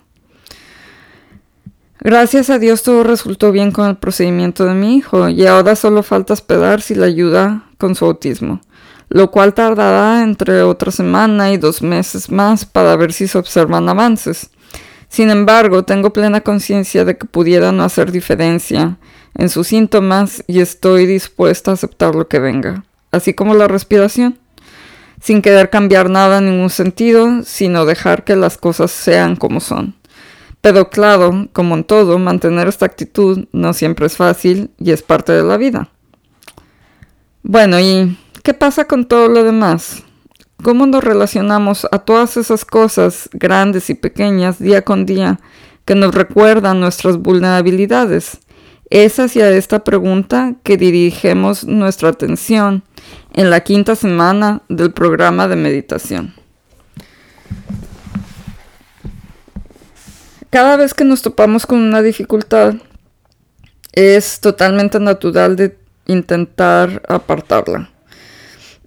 Gracias 2.02 2.48
a 2.48 2.58
Dios 2.58 2.82
todo 2.82 3.04
resultó 3.04 3.52
bien 3.52 3.72
con 3.72 3.86
el 3.86 3.96
procedimiento 3.96 4.64
de 4.64 4.72
mi 4.72 4.96
hijo 4.96 5.28
y 5.28 5.46
ahora 5.46 5.76
solo 5.76 6.02
falta 6.02 6.32
esperar 6.32 6.80
si 6.80 6.94
le 6.94 7.04
ayuda 7.04 7.64
con 7.76 7.94
su 7.94 8.06
autismo, 8.06 8.62
lo 9.10 9.30
cual 9.30 9.52
tardará 9.52 10.22
entre 10.22 10.62
otra 10.62 10.92
semana 10.92 11.52
y 11.52 11.58
dos 11.58 11.82
meses 11.82 12.30
más 12.30 12.64
para 12.64 12.96
ver 12.96 13.12
si 13.12 13.28
se 13.28 13.36
observan 13.36 13.86
avances. 13.86 14.48
Sin 15.10 15.28
embargo, 15.28 15.82
tengo 15.82 16.10
plena 16.10 16.40
conciencia 16.40 17.04
de 17.04 17.18
que 17.18 17.26
pudiera 17.26 17.70
no 17.70 17.84
hacer 17.84 18.12
diferencia 18.12 18.96
en 19.34 19.50
sus 19.50 19.66
síntomas 19.66 20.42
y 20.46 20.60
estoy 20.60 21.04
dispuesta 21.04 21.70
a 21.70 21.74
aceptar 21.74 22.14
lo 22.14 22.28
que 22.28 22.38
venga, 22.38 22.84
así 23.10 23.34
como 23.34 23.54
la 23.54 23.68
respiración, 23.68 24.38
sin 25.20 25.42
querer 25.42 25.68
cambiar 25.68 26.08
nada 26.08 26.38
en 26.38 26.46
ningún 26.46 26.70
sentido, 26.70 27.42
sino 27.44 27.84
dejar 27.84 28.24
que 28.24 28.36
las 28.36 28.56
cosas 28.56 28.90
sean 28.90 29.36
como 29.36 29.60
son. 29.60 29.99
Pero 30.60 30.90
claro, 30.90 31.48
como 31.52 31.74
en 31.74 31.84
todo, 31.84 32.18
mantener 32.18 32.68
esta 32.68 32.86
actitud 32.86 33.46
no 33.52 33.72
siempre 33.72 34.06
es 34.06 34.16
fácil 34.16 34.70
y 34.78 34.90
es 34.90 35.02
parte 35.02 35.32
de 35.32 35.42
la 35.42 35.56
vida. 35.56 35.88
Bueno, 37.42 37.80
¿y 37.80 38.18
qué 38.42 38.52
pasa 38.52 38.84
con 38.84 39.06
todo 39.06 39.28
lo 39.28 39.42
demás? 39.42 40.02
¿Cómo 40.62 40.84
nos 40.84 41.02
relacionamos 41.02 41.86
a 41.90 42.00
todas 42.00 42.36
esas 42.36 42.66
cosas 42.66 43.30
grandes 43.32 43.88
y 43.88 43.94
pequeñas 43.94 44.58
día 44.58 44.82
con 44.82 45.06
día 45.06 45.40
que 45.86 45.94
nos 45.94 46.14
recuerdan 46.14 46.80
nuestras 46.80 47.16
vulnerabilidades? 47.16 48.40
Es 48.90 49.18
hacia 49.18 49.48
esta 49.50 49.84
pregunta 49.84 50.56
que 50.62 50.76
dirigimos 50.76 51.64
nuestra 51.64 52.10
atención 52.10 52.82
en 53.32 53.48
la 53.48 53.60
quinta 53.60 53.96
semana 53.96 54.62
del 54.68 54.92
programa 54.92 55.48
de 55.48 55.56
meditación. 55.56 56.34
Cada 60.50 60.76
vez 60.76 60.94
que 60.94 61.04
nos 61.04 61.22
topamos 61.22 61.64
con 61.66 61.78
una 61.78 62.02
dificultad, 62.02 62.74
es 63.92 64.40
totalmente 64.40 65.00
natural 65.00 65.56
de 65.56 65.76
intentar 66.06 67.02
apartarla. 67.08 67.90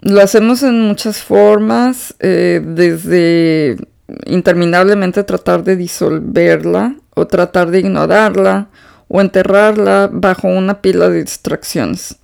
Lo 0.02 0.22
hacemos 0.22 0.64
en 0.64 0.82
muchas 0.82 1.24
formas, 1.24 2.14
eh, 2.20 2.62
desde 2.64 3.78
interminablemente 4.26 5.24
tratar 5.24 5.64
de 5.64 5.78
disolverla 5.78 6.96
o 7.16 7.26
tratar 7.26 7.72
de 7.72 7.80
ignorarla 7.80 8.68
o 9.08 9.22
enterrarla 9.22 10.10
bajo 10.12 10.50
una 10.50 10.82
pila 10.82 11.10
de 11.10 11.24
distracciones. 11.24 12.18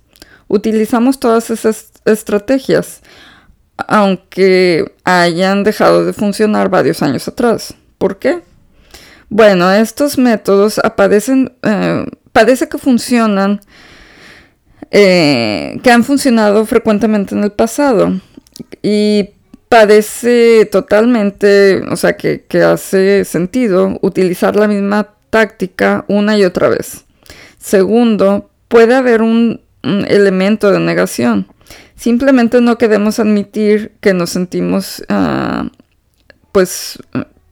Utilizamos 0.48 1.18
todas 1.18 1.48
esas 1.50 1.90
estrategias, 2.04 3.00
aunque 3.78 4.94
hayan 5.04 5.64
dejado 5.64 6.04
de 6.04 6.12
funcionar 6.12 6.68
varios 6.68 7.02
años 7.02 7.26
atrás. 7.28 7.74
¿Por 7.96 8.18
qué? 8.18 8.42
Bueno, 9.30 9.72
estos 9.72 10.18
métodos 10.18 10.78
aparecen, 10.80 11.52
eh, 11.62 12.04
parece 12.32 12.68
que 12.68 12.78
funcionan, 12.78 13.60
eh, 14.90 15.78
que 15.82 15.90
han 15.90 16.02
funcionado 16.04 16.66
frecuentemente 16.66 17.34
en 17.36 17.44
el 17.44 17.52
pasado 17.52 18.20
y 18.82 19.30
parece 19.68 20.68
totalmente, 20.70 21.80
o 21.88 21.96
sea, 21.96 22.16
que, 22.16 22.44
que 22.44 22.64
hace 22.64 23.24
sentido 23.24 23.98
utilizar 24.02 24.56
la 24.56 24.66
misma 24.66 25.14
táctica 25.30 26.04
una 26.08 26.36
y 26.36 26.44
otra 26.44 26.68
vez. 26.68 27.04
Segundo, 27.58 28.50
puede 28.66 28.94
haber 28.96 29.22
un, 29.22 29.60
elemento 29.82 30.70
de 30.72 30.80
negación. 30.80 31.46
Simplemente 31.94 32.60
no 32.60 32.76
queremos 32.76 33.18
admitir 33.18 33.92
que 34.00 34.12
nos 34.12 34.30
sentimos, 34.30 35.02
uh, 35.08 35.68
pues, 36.52 36.98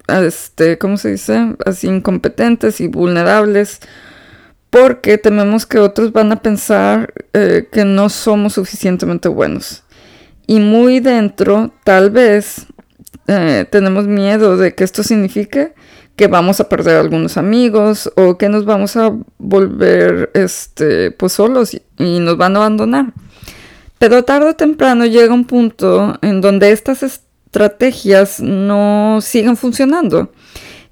este, 0.09 0.79
¿cómo 0.79 0.97
se 0.97 1.13
dice? 1.13 1.57
Así 1.65 1.87
incompetentes 1.87 2.81
y 2.81 2.89
vulnerables 2.89 3.81
porque 4.71 5.19
tememos 5.19 5.67
que 5.67 5.79
otros 5.79 6.13
van 6.13 6.33
a 6.33 6.43
pensar 6.43 7.13
eh, 7.33 7.69
que 7.71 7.85
no 7.85 8.09
somos 8.09 8.55
suficientemente 8.55 9.29
buenos. 9.29 9.85
Y 10.47 10.61
muy 10.61 11.01
dentro, 11.01 11.73
tal 11.85 12.11
vez, 12.11 12.67
eh, 13.27 13.67
tenemos 13.71 14.07
miedo 14.07 14.57
de 14.57 14.75
que 14.75 14.85
esto 14.85 15.03
signifique 15.03 15.75
que 16.17 16.27
vamos 16.27 16.59
a 16.61 16.69
perder 16.69 16.97
algunos 16.97 17.37
amigos 17.37 18.13
o 18.17 18.37
que 18.37 18.49
nos 18.49 18.65
vamos 18.65 18.97
a 18.97 19.13
volver 19.39 20.31
este, 20.35 21.13
pues 21.13 21.35
solos 21.35 21.75
y, 21.75 21.83
y 21.99 22.19
nos 22.19 22.37
van 22.37 22.57
a 22.57 22.61
abandonar. 22.61 23.13
Pero 23.99 24.25
tarde 24.25 24.51
o 24.51 24.57
temprano 24.57 25.07
llega 25.07 25.33
un 25.33 25.45
punto 25.45 26.19
en 26.23 26.41
donde 26.41 26.73
estas 26.73 27.03
estrategias 27.49 28.41
no 28.41 29.21
siguen 29.23 29.57
funcionando. 29.57 30.31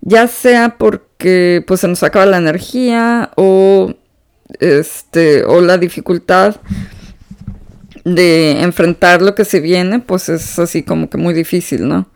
Ya 0.01 0.27
sea 0.27 0.77
porque 0.79 1.63
pues 1.67 1.81
se 1.81 1.89
nos 1.89 2.03
acaba 2.03 2.25
la 2.27 2.39
energía 2.39 3.31
o 3.37 3.93
este 4.61 5.45
o 5.45 5.61
la 5.61 5.77
dificultad 5.77 6.57
de 8.05 8.63
enfrentar 8.63 9.21
lo 9.21 9.35
que 9.35 9.45
se 9.45 9.61
viene, 9.61 9.99
pues 9.99 10.29
es 10.29 10.59
así 10.59 10.83
como 10.83 11.11
que 11.11 11.19
muy 11.19 11.35
difícil, 11.35 11.89
¿no? 11.89 12.09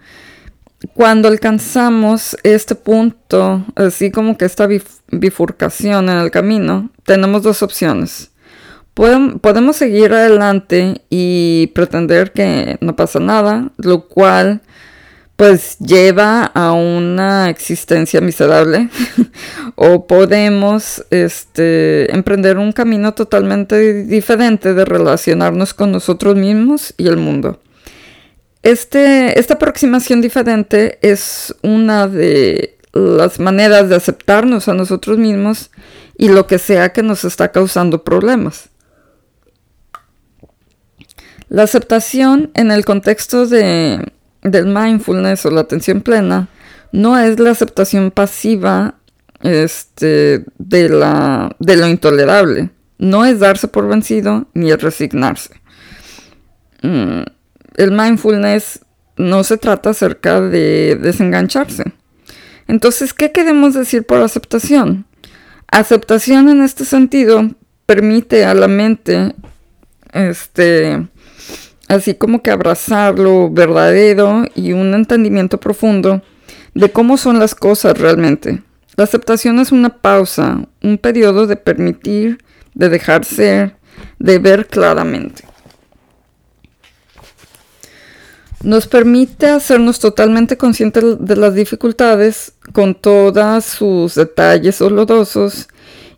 Cuando 0.95 1.29
alcanzamos 1.29 2.37
este 2.43 2.75
punto, 2.75 3.67
así 3.75 4.11
como 4.11 4.39
que 4.39 4.47
esta 4.47 4.67
bifurcación 5.11 6.09
en 6.09 6.17
el 6.17 6.31
camino, 6.31 6.91
tenemos 7.05 7.43
dos 7.43 7.63
opciones 7.63 8.30
podemos 8.95 9.77
seguir 9.77 10.13
adelante 10.13 11.03
y 11.09 11.69
pretender 11.75 12.33
que 12.33 12.79
no 12.81 12.97
pasa 12.97 13.21
nada, 13.21 13.71
lo 13.79 14.09
cual 14.09 14.63
pues 15.41 15.79
lleva 15.79 16.45
a 16.45 16.73
una 16.73 17.49
existencia 17.49 18.21
miserable 18.21 18.91
o 19.75 20.07
podemos 20.07 21.03
este, 21.09 22.15
emprender 22.15 22.59
un 22.59 22.73
camino 22.73 23.15
totalmente 23.15 24.05
diferente 24.05 24.75
de 24.75 24.85
relacionarnos 24.85 25.73
con 25.73 25.93
nosotros 25.93 26.37
mismos 26.37 26.93
y 26.99 27.07
el 27.07 27.17
mundo. 27.17 27.59
Este, 28.63 29.41
esta 29.41 29.55
aproximación 29.55 30.21
diferente 30.21 30.99
es 31.01 31.55
una 31.63 32.07
de 32.07 32.77
las 32.93 33.41
maneras 33.41 33.89
de 33.89 33.97
aceptarnos 33.97 34.69
a 34.69 34.75
nosotros 34.75 35.17
mismos 35.17 35.71
y 36.19 36.29
lo 36.29 36.47
que 36.47 36.59
sea 36.59 36.93
que 36.93 37.03
nos 37.03 37.25
está 37.25 37.51
causando 37.51 38.05
problemas. 38.05 38.69
La 41.51 41.65
aceptación 41.65 42.53
en 42.55 42.71
el 42.71 42.85
contexto 42.85 43.45
de, 43.45 44.13
del 44.43 44.67
mindfulness 44.67 45.45
o 45.47 45.51
la 45.51 45.63
atención 45.63 46.01
plena 46.01 46.49
no 46.93 47.19
es 47.19 47.41
la 47.41 47.51
aceptación 47.51 48.13
pasiva 48.13 48.95
este, 49.43 50.45
de, 50.59 50.89
la, 50.89 51.55
de 51.59 51.77
lo 51.77 51.89
intolerable. 51.89 52.71
No 52.99 53.25
es 53.25 53.41
darse 53.41 53.67
por 53.67 53.89
vencido 53.89 54.47
ni 54.55 54.71
es 54.71 54.81
resignarse. 54.81 55.61
Mm, 56.83 57.23
el 57.77 57.91
mindfulness 57.91 58.81
no 59.17 59.43
se 59.43 59.57
trata 59.57 59.91
acerca 59.91 60.41
de 60.41 60.97
desengancharse. 61.03 61.83
Entonces, 62.69 63.13
¿qué 63.13 63.33
queremos 63.33 63.75
decir 63.75 64.05
por 64.05 64.19
aceptación? 64.23 65.05
Aceptación 65.67 66.49
en 66.49 66.63
este 66.63 66.85
sentido 66.85 67.51
permite 67.87 68.45
a 68.45 68.55
la 68.55 68.69
mente 68.69 69.35
este, 70.13 71.09
así 71.91 72.15
como 72.15 72.41
que 72.41 72.53
abrazar 72.53 73.19
lo 73.19 73.51
verdadero 73.51 74.45
y 74.55 74.73
un 74.73 74.95
entendimiento 74.95 75.59
profundo 75.59 76.23
de 76.73 76.91
cómo 76.91 77.17
son 77.17 77.41
las 77.41 77.57
cosas 77.57 77.99
realmente. 77.99 78.63
La 78.97 79.05
aceptación 79.05 79.59
es 79.59 79.73
una 79.73 80.01
pausa, 80.01 80.69
un 80.83 80.99
periodo 80.99 81.49
de 81.49 81.57
permitir, 81.57 82.39
de 82.75 82.91
dejar 82.91 83.25
ser, 83.25 83.75
de 84.21 84.39
ver 84.39 84.69
claramente. 84.69 85.43
Nos 88.63 88.87
permite 88.87 89.49
hacernos 89.49 89.99
totalmente 89.99 90.57
conscientes 90.57 91.03
de 91.19 91.35
las 91.35 91.57
dificultades 91.57 92.53
con 92.73 92.95
todos 92.95 93.65
sus 93.65 94.15
detalles 94.15 94.79
dolorosos 94.79 95.69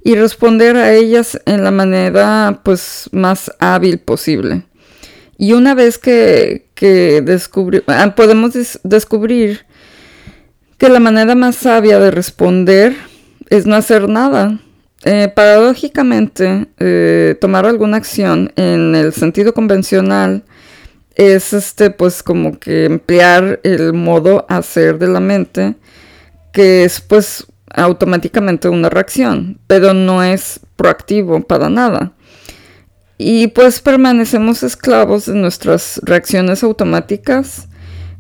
y 0.05 0.17
responder 0.17 0.77
a 0.77 0.93
ellas 0.93 1.41
en 1.47 1.65
la 1.65 1.71
manera 1.71 2.61
pues 2.63 3.09
más 3.13 3.51
hábil 3.59 3.99
posible. 3.99 4.67
Y 5.43 5.55
una 5.55 5.75
vez 5.75 5.99
que, 5.99 6.69
ah, 7.89 8.15
podemos 8.15 8.53
descubrir 8.85 9.67
que 10.79 10.89
la 10.89 11.01
manera 11.01 11.35
más 11.35 11.57
sabia 11.57 11.99
de 11.99 12.13
responder 12.13 12.95
es 13.51 13.67
no 13.67 13.75
hacer 13.75 14.09
nada. 14.09 14.61
Eh, 15.05 15.33
paradójicamente, 15.35 16.69
eh, 16.79 17.37
tomar 17.41 17.67
alguna 17.67 17.97
acción 17.97 18.53
en 18.55 18.95
el 18.95 19.13
sentido 19.13 19.53
convencional 19.53 20.45
es 21.17 21.53
este, 21.53 21.91
pues 21.91 22.23
como 22.23 22.61
que 22.61 22.85
emplear 22.85 23.59
el 23.65 23.95
modo 23.95 24.47
hacer 24.49 24.97
de 25.01 25.09
la 25.09 25.19
mente 25.19 25.75
que 26.53 26.85
es 26.85 27.01
pues 27.01 27.49
automáticamente 27.69 28.69
una 28.69 28.91
reacción, 28.91 29.59
pero 29.67 29.93
no 29.93 30.23
es 30.23 30.61
proactivo 30.77 31.41
para 31.41 31.69
nada. 31.69 32.13
Y 33.25 33.47
pues 33.47 33.81
permanecemos 33.81 34.65
esclavos 34.65 35.27
de 35.27 35.35
nuestras 35.35 36.01
reacciones 36.03 36.65
automáticas 36.65 37.69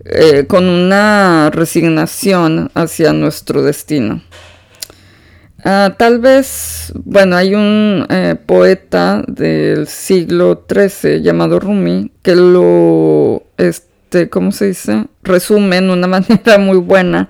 eh, 0.04 0.44
con 0.46 0.68
una 0.68 1.50
resignación 1.50 2.70
hacia 2.74 3.12
nuestro 3.12 3.64
destino. 3.64 4.22
Ah, 5.64 5.96
tal 5.98 6.20
vez, 6.20 6.92
bueno, 7.04 7.34
hay 7.34 7.56
un 7.56 8.06
eh, 8.10 8.36
poeta 8.46 9.24
del 9.26 9.88
siglo 9.88 10.64
XIII 10.72 11.20
llamado 11.20 11.58
Rumi 11.58 12.12
que 12.22 12.36
lo, 12.36 13.42
este, 13.56 14.28
¿cómo 14.28 14.52
se 14.52 14.66
dice? 14.66 15.06
Resume 15.24 15.78
en 15.78 15.90
una 15.90 16.06
manera 16.06 16.58
muy 16.58 16.78
buena 16.78 17.28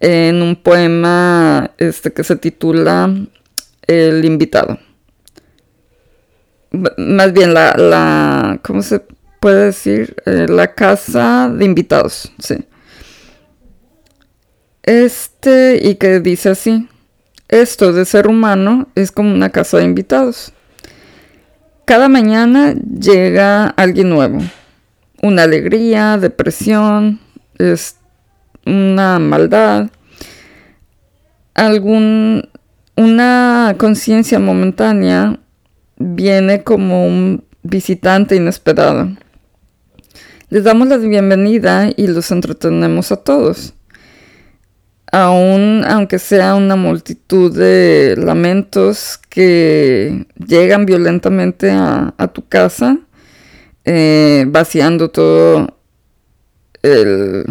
en 0.00 0.40
un 0.40 0.56
poema 0.56 1.72
este, 1.76 2.14
que 2.14 2.24
se 2.24 2.36
titula 2.36 3.14
El 3.86 4.24
invitado. 4.24 4.78
Más 6.96 7.32
bien 7.32 7.54
la, 7.54 7.74
la 7.76 8.58
¿cómo 8.62 8.82
se 8.82 9.00
puede 9.40 9.66
decir? 9.66 10.16
Eh, 10.26 10.46
la 10.48 10.74
casa 10.74 11.48
de 11.48 11.64
invitados, 11.64 12.32
sí. 12.38 12.64
Este, 14.82 15.80
y 15.82 15.96
que 15.96 16.20
dice 16.20 16.50
así. 16.50 16.88
Esto 17.48 17.92
de 17.92 18.04
ser 18.04 18.26
humano 18.26 18.88
es 18.96 19.12
como 19.12 19.32
una 19.32 19.50
casa 19.50 19.78
de 19.78 19.84
invitados. 19.84 20.52
Cada 21.84 22.08
mañana 22.08 22.74
llega 22.74 23.66
alguien 23.68 24.10
nuevo. 24.10 24.40
Una 25.22 25.44
alegría, 25.44 26.18
depresión, 26.18 27.20
una 28.66 29.18
maldad, 29.20 29.90
algún, 31.54 32.48
una 32.96 33.76
conciencia 33.78 34.38
momentánea 34.38 35.38
viene 35.96 36.62
como 36.62 37.06
un 37.06 37.44
visitante 37.62 38.36
inesperado. 38.36 39.08
Les 40.48 40.64
damos 40.64 40.88
la 40.88 40.96
bienvenida 40.96 41.90
y 41.96 42.06
los 42.06 42.30
entretenemos 42.30 43.10
a 43.12 43.16
todos 43.16 43.74
aún 45.12 45.84
aunque 45.86 46.18
sea 46.18 46.54
una 46.54 46.76
multitud 46.76 47.56
de 47.56 48.16
lamentos 48.18 49.18
que 49.28 50.26
llegan 50.46 50.86
violentamente 50.86 51.70
a, 51.70 52.30
tu 52.32 52.46
casa, 52.46 52.98
eh, 53.84 54.44
vaciando 54.48 55.10
todo 55.10 55.78
el 56.82 57.44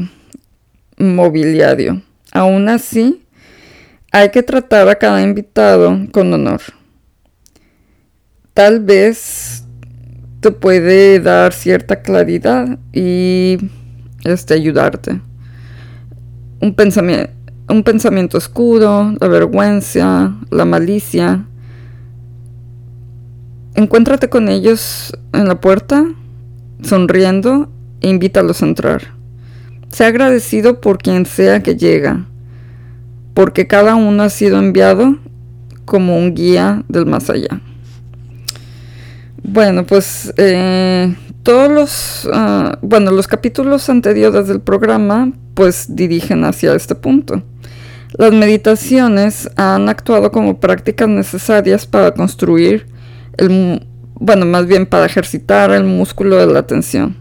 mobiliario. 0.98 2.02
Aún 2.32 2.70
así, 2.70 3.24
hay 4.12 4.30
que 4.30 4.44
tratar 4.44 4.88
a 4.90 4.96
cada 4.96 5.22
invitado 5.22 5.98
con 6.12 6.34
honor. 6.34 6.62
Tal 8.56 8.80
vez 8.80 9.66
te 10.40 10.50
puede 10.50 11.20
dar 11.20 11.52
cierta 11.52 12.02
claridad 12.02 12.80
y 12.94 13.58
este, 14.24 14.54
ayudarte. 14.54 15.20
Un 16.62 16.74
pensamiento, 16.74 17.34
un 17.68 17.84
pensamiento 17.84 18.38
oscuro, 18.38 19.14
la 19.20 19.28
vergüenza, 19.28 20.38
la 20.52 20.64
malicia. 20.64 21.46
Encuéntrate 23.74 24.30
con 24.30 24.48
ellos 24.48 25.12
en 25.34 25.50
la 25.50 25.60
puerta, 25.60 26.06
sonriendo, 26.82 27.70
e 28.00 28.08
invítalos 28.08 28.64
a 28.64 28.68
entrar. 28.68 29.02
Sea 29.90 30.08
agradecido 30.08 30.80
por 30.80 31.00
quien 31.00 31.26
sea 31.26 31.62
que 31.62 31.76
llega, 31.76 32.26
porque 33.34 33.68
cada 33.68 33.96
uno 33.96 34.24
ha 34.24 34.30
sido 34.30 34.58
enviado 34.60 35.18
como 35.84 36.18
un 36.18 36.34
guía 36.34 36.86
del 36.88 37.06
más 37.06 37.30
allá. 37.30 37.60
Bueno, 39.48 39.86
pues 39.86 40.34
eh, 40.38 41.16
todos 41.44 41.72
los, 41.72 42.30
ah, 42.34 42.80
bueno, 42.82 43.12
los 43.12 43.28
capítulos 43.28 43.88
anteriores 43.90 44.48
del 44.48 44.60
programa 44.60 45.32
pues 45.54 45.86
dirigen 45.96 46.44
hacia 46.44 46.74
este 46.74 46.96
punto. 46.96 47.44
Las 48.18 48.32
meditaciones 48.32 49.48
han 49.56 49.88
actuado 49.88 50.32
como 50.32 50.60
prácticas 50.60 51.08
necesarias 51.10 51.86
para 51.86 52.12
construir 52.16 52.88
el, 53.38 53.88
bueno, 54.16 54.48
más 54.48 54.66
bien 54.66 54.88
para 54.88 55.06
ejercitar 55.06 55.70
el 55.70 55.84
músculo 55.84 56.38
de 56.38 56.52
la 56.52 56.60
atención. 56.60 57.16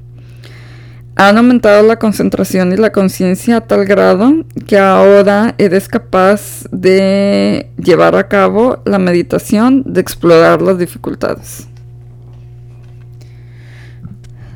Han 1.16 1.36
aumentado 1.36 1.82
la 1.82 1.98
concentración 1.98 2.72
y 2.72 2.76
la 2.76 2.90
conciencia 2.90 3.58
a 3.58 3.66
tal 3.66 3.84
grado 3.84 4.32
que 4.66 4.78
ahora 4.78 5.54
eres 5.58 5.88
capaz 5.88 6.64
de 6.70 7.70
llevar 7.76 8.16
a 8.16 8.28
cabo 8.28 8.82
la 8.86 8.98
meditación 8.98 9.82
de 9.84 10.00
explorar 10.00 10.62
las 10.62 10.78
dificultades. 10.78 11.68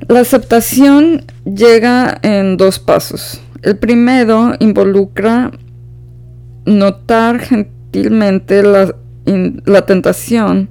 La 0.09 0.21
aceptación 0.21 1.27
llega 1.45 2.19
en 2.23 2.57
dos 2.57 2.79
pasos. 2.79 3.43
El 3.61 3.77
primero 3.77 4.55
involucra 4.59 5.51
notar 6.65 7.41
gentilmente 7.41 8.63
la, 8.63 8.95
la 9.67 9.85
tentación 9.85 10.71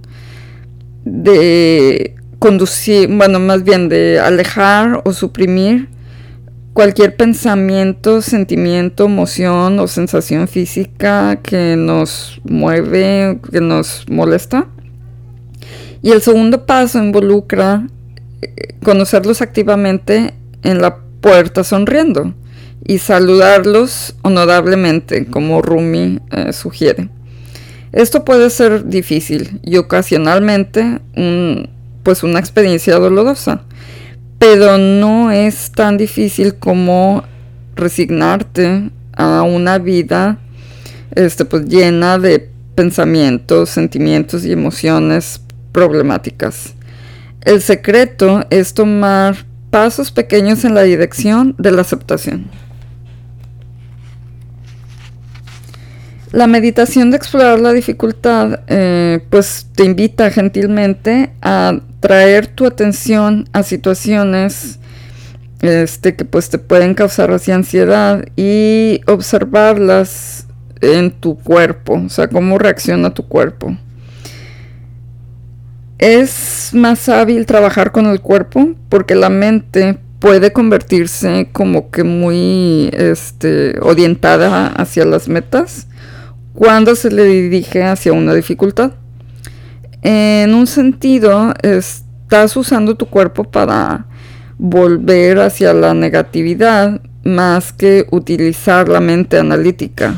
de 1.06 2.16
conducir, 2.40 3.16
bueno, 3.16 3.40
más 3.40 3.64
bien 3.64 3.90
de 3.90 4.20
alejar 4.20 5.02
o 5.06 5.14
suprimir 5.14 5.88
cualquier 6.74 7.16
pensamiento, 7.16 8.24
sentimiento, 8.24 9.06
emoción 9.06 9.78
o 9.78 9.88
sensación 9.88 10.48
física 10.48 11.42
que 11.44 11.76
nos 11.78 12.42
mueve, 12.44 13.40
que 13.52 13.62
nos 13.62 14.04
molesta. 14.10 14.66
Y 16.02 16.10
el 16.10 16.24
segundo 16.24 16.66
paso 16.66 16.98
involucra 16.98 17.86
conocerlos 18.84 19.42
activamente 19.42 20.34
en 20.64 20.82
la 20.82 20.98
puerta 21.22 21.64
sonriendo 21.64 22.34
y 22.86 23.00
saludarlos 23.00 24.16
honorablemente, 24.22 25.26
como 25.26 25.62
Rumi 25.62 26.20
eh, 26.32 26.54
sugiere. 26.54 27.10
Esto 27.92 28.24
puede 28.26 28.50
ser 28.50 28.86
difícil 28.86 29.60
y 29.64 29.78
ocasionalmente 29.78 31.00
pues 32.04 32.24
una 32.24 32.40
experiencia 32.40 32.96
dolorosa, 32.98 33.64
pero 34.40 34.78
no 34.78 35.32
es 35.32 35.72
tan 35.72 35.98
difícil 35.98 36.56
como 36.56 37.24
resignarte 37.76 38.90
a 39.14 39.42
una 39.42 39.78
vida 39.80 40.40
este, 41.16 41.46
pues, 41.46 41.66
llena 41.66 42.20
de 42.20 42.50
pensamientos, 42.76 43.70
sentimientos 43.70 44.46
y 44.46 44.52
emociones 44.52 45.42
problemáticas. 45.72 46.76
El 47.48 47.62
secreto 47.62 48.46
es 48.50 48.74
tomar 48.74 49.46
pasos 49.70 50.12
pequeños 50.12 50.66
en 50.66 50.76
la 50.76 50.82
dirección 50.84 51.56
de 51.58 51.72
la 51.72 51.80
aceptación. 51.80 52.52
La 56.34 56.46
meditación 56.46 57.10
de 57.10 57.16
explorar 57.16 57.62
la 57.62 57.72
dificultad, 57.72 58.60
eh, 58.68 59.22
pues 59.30 59.66
te 59.74 59.86
invita 59.86 60.30
gentilmente 60.30 61.32
a 61.42 61.80
traer 62.02 62.48
tu 62.48 62.66
atención 62.66 63.48
a 63.54 63.64
situaciones 63.64 64.80
este, 65.62 66.18
que 66.18 66.26
pues 66.26 66.50
te 66.50 66.58
pueden 66.58 66.96
causar 66.96 67.32
así 67.32 67.54
ansiedad 67.54 68.26
y 68.36 69.00
observarlas 69.08 70.48
en 70.82 71.12
tu 71.12 71.38
cuerpo, 71.38 71.94
o 71.94 72.10
sea, 72.10 72.28
cómo 72.28 72.58
reacciona 72.58 73.14
tu 73.14 73.26
cuerpo. 73.26 73.78
Es 76.00 76.70
más 76.74 77.10
hábil 77.10 77.46
trabajar 77.46 77.92
con 77.92 78.06
el 78.06 78.22
cuerpo 78.22 78.74
porque 78.90 79.16
la 79.16 79.30
mente 79.30 79.98
puede 80.20 80.54
convertirse 80.54 81.50
como 81.52 81.90
que 81.90 82.04
muy 82.04 82.90
este, 82.94 83.80
orientada 83.82 84.68
hacia 84.68 85.06
las 85.06 85.28
metas 85.28 85.88
cuando 86.54 86.96
se 86.96 87.12
le 87.12 87.24
dirige 87.24 87.84
hacia 87.84 88.14
una 88.14 88.34
dificultad. 88.34 88.92
En 90.04 90.54
un 90.54 90.68
sentido, 90.68 91.54
estás 91.64 92.56
usando 92.56 92.96
tu 92.96 93.08
cuerpo 93.08 93.44
para 93.44 94.06
volver 94.58 95.40
hacia 95.40 95.74
la 95.74 95.94
negatividad 95.94 97.02
más 97.24 97.74
que 97.74 98.08
utilizar 98.12 98.88
la 98.88 99.00
mente 99.00 99.38
analítica. 99.38 100.16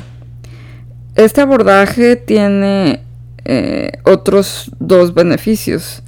Este 1.16 1.42
abordaje 1.42 2.16
tiene 2.16 3.04
eh, 3.46 3.92
otros 4.04 4.72
dos 4.80 5.14
beneficios. 5.14 6.04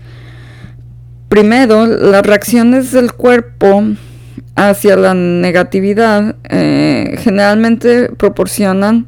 Primero, 1.30 1.86
las 1.86 2.24
reacciones 2.24 2.92
del 2.92 3.14
cuerpo 3.14 3.84
hacia 4.56 4.96
la 4.98 5.14
negatividad 5.14 6.36
eh, 6.50 7.16
generalmente 7.20 8.10
proporcionan 8.10 9.08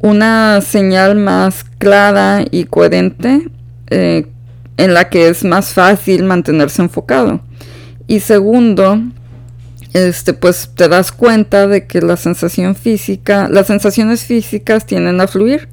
una 0.00 0.60
señal 0.60 1.16
más 1.16 1.64
clara 1.78 2.44
y 2.50 2.64
coherente 2.64 3.48
eh, 3.88 4.26
en 4.76 4.94
la 4.94 5.08
que 5.08 5.28
es 5.28 5.44
más 5.44 5.72
fácil 5.72 6.24
mantenerse 6.24 6.82
enfocado. 6.82 7.40
Y 8.06 8.20
segundo, 8.20 9.00
este, 9.94 10.34
pues 10.34 10.70
te 10.74 10.88
das 10.88 11.12
cuenta 11.12 11.66
de 11.68 11.86
que 11.86 12.02
la 12.02 12.16
sensación 12.16 12.74
física, 12.74 13.48
las 13.48 13.68
sensaciones 13.68 14.24
físicas 14.24 14.84
tienden 14.84 15.20
a 15.20 15.28
fluir 15.28 15.68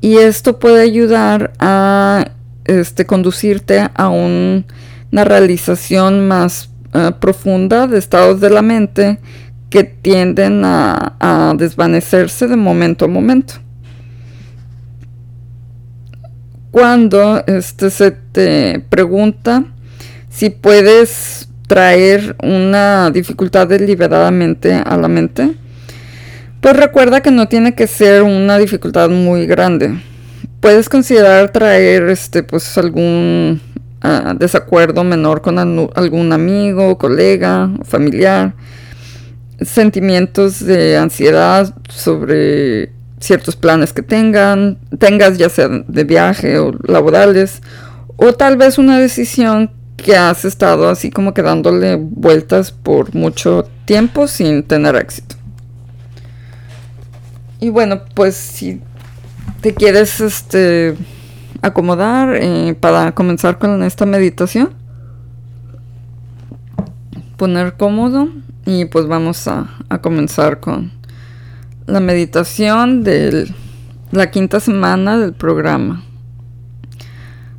y 0.00 0.16
esto 0.16 0.58
puede 0.58 0.82
ayudar 0.82 1.52
a 1.58 2.32
este, 2.64 3.06
conducirte 3.06 3.88
a 3.94 4.08
una 4.08 4.64
realización 5.24 6.28
más 6.28 6.70
eh, 6.94 7.12
profunda 7.20 7.86
de 7.86 7.98
estados 7.98 8.40
de 8.40 8.50
la 8.50 8.62
mente 8.62 9.18
que 9.68 9.84
tienden 9.84 10.62
a, 10.64 11.54
desvanecerse 11.56 12.48
de 12.48 12.56
momento 12.56 13.04
a 13.04 13.08
momento. 13.08 13.54
Cuando 16.70 17.44
este, 17.46 17.90
se 17.90 18.10
te 18.10 18.80
pregunta 18.88 19.64
si 20.28 20.50
puedes 20.50 21.48
traer 21.66 22.36
una 22.42 23.10
dificultad 23.10 23.68
deliberadamente 23.68 24.74
a 24.74 24.96
la 24.96 25.08
mente, 25.08 25.54
pues 26.60 26.76
recuerda 26.76 27.22
que 27.22 27.30
no 27.30 27.48
tiene 27.48 27.74
que 27.74 27.86
ser 27.86 28.22
una 28.22 28.58
dificultad 28.58 29.08
muy 29.08 29.46
grande. 29.46 29.98
Puedes 30.60 30.88
considerar 30.88 31.52
traer 31.52 32.08
este 32.10 32.42
pues 32.42 32.76
algún 32.76 33.60
ah, 34.02 34.34
desacuerdo 34.38 35.02
menor 35.04 35.40
con 35.40 35.58
algún 35.58 36.32
amigo, 36.32 36.98
colega, 36.98 37.70
familiar, 37.84 38.54
sentimientos 39.60 40.64
de 40.64 40.98
ansiedad 40.98 41.74
sobre 41.88 42.92
ciertos 43.20 43.56
planes 43.56 43.92
que 43.92 44.02
tengan, 44.02 44.78
tengas 44.98 45.38
ya 45.38 45.48
sea 45.48 45.68
de 45.68 46.04
viaje 46.04 46.58
o 46.58 46.72
laborales, 46.86 47.62
o 48.16 48.32
tal 48.32 48.56
vez 48.56 48.78
una 48.78 48.98
decisión 48.98 49.70
que 49.96 50.16
has 50.16 50.44
estado 50.44 50.88
así 50.88 51.10
como 51.10 51.34
que 51.34 51.42
dándole 51.42 51.96
vueltas 51.96 52.72
por 52.72 53.14
mucho 53.14 53.68
tiempo 53.84 54.26
sin 54.26 54.62
tener 54.62 54.96
éxito. 54.96 55.39
Y 57.60 57.68
bueno, 57.68 58.00
pues 58.14 58.36
si 58.36 58.80
te 59.60 59.74
quieres 59.74 60.20
este, 60.20 60.96
acomodar 61.60 62.34
eh, 62.36 62.74
para 62.78 63.12
comenzar 63.12 63.58
con 63.58 63.82
esta 63.82 64.06
meditación, 64.06 64.70
poner 67.36 67.74
cómodo 67.76 68.28
y 68.64 68.86
pues 68.86 69.06
vamos 69.06 69.46
a, 69.46 69.68
a 69.90 69.98
comenzar 70.00 70.60
con 70.60 70.90
la 71.86 72.00
meditación 72.00 73.04
de 73.04 73.52
la 74.10 74.30
quinta 74.30 74.58
semana 74.58 75.18
del 75.18 75.34
programa 75.34 76.02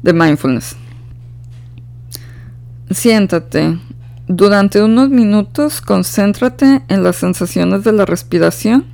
de 0.02 0.14
mindfulness. 0.14 0.76
Siéntate. 2.90 3.80
Durante 4.28 4.82
unos 4.82 5.10
minutos 5.10 5.82
concéntrate 5.82 6.82
en 6.88 7.04
las 7.04 7.18
sensaciones 7.18 7.84
de 7.84 7.92
la 7.92 8.06
respiración 8.06 8.91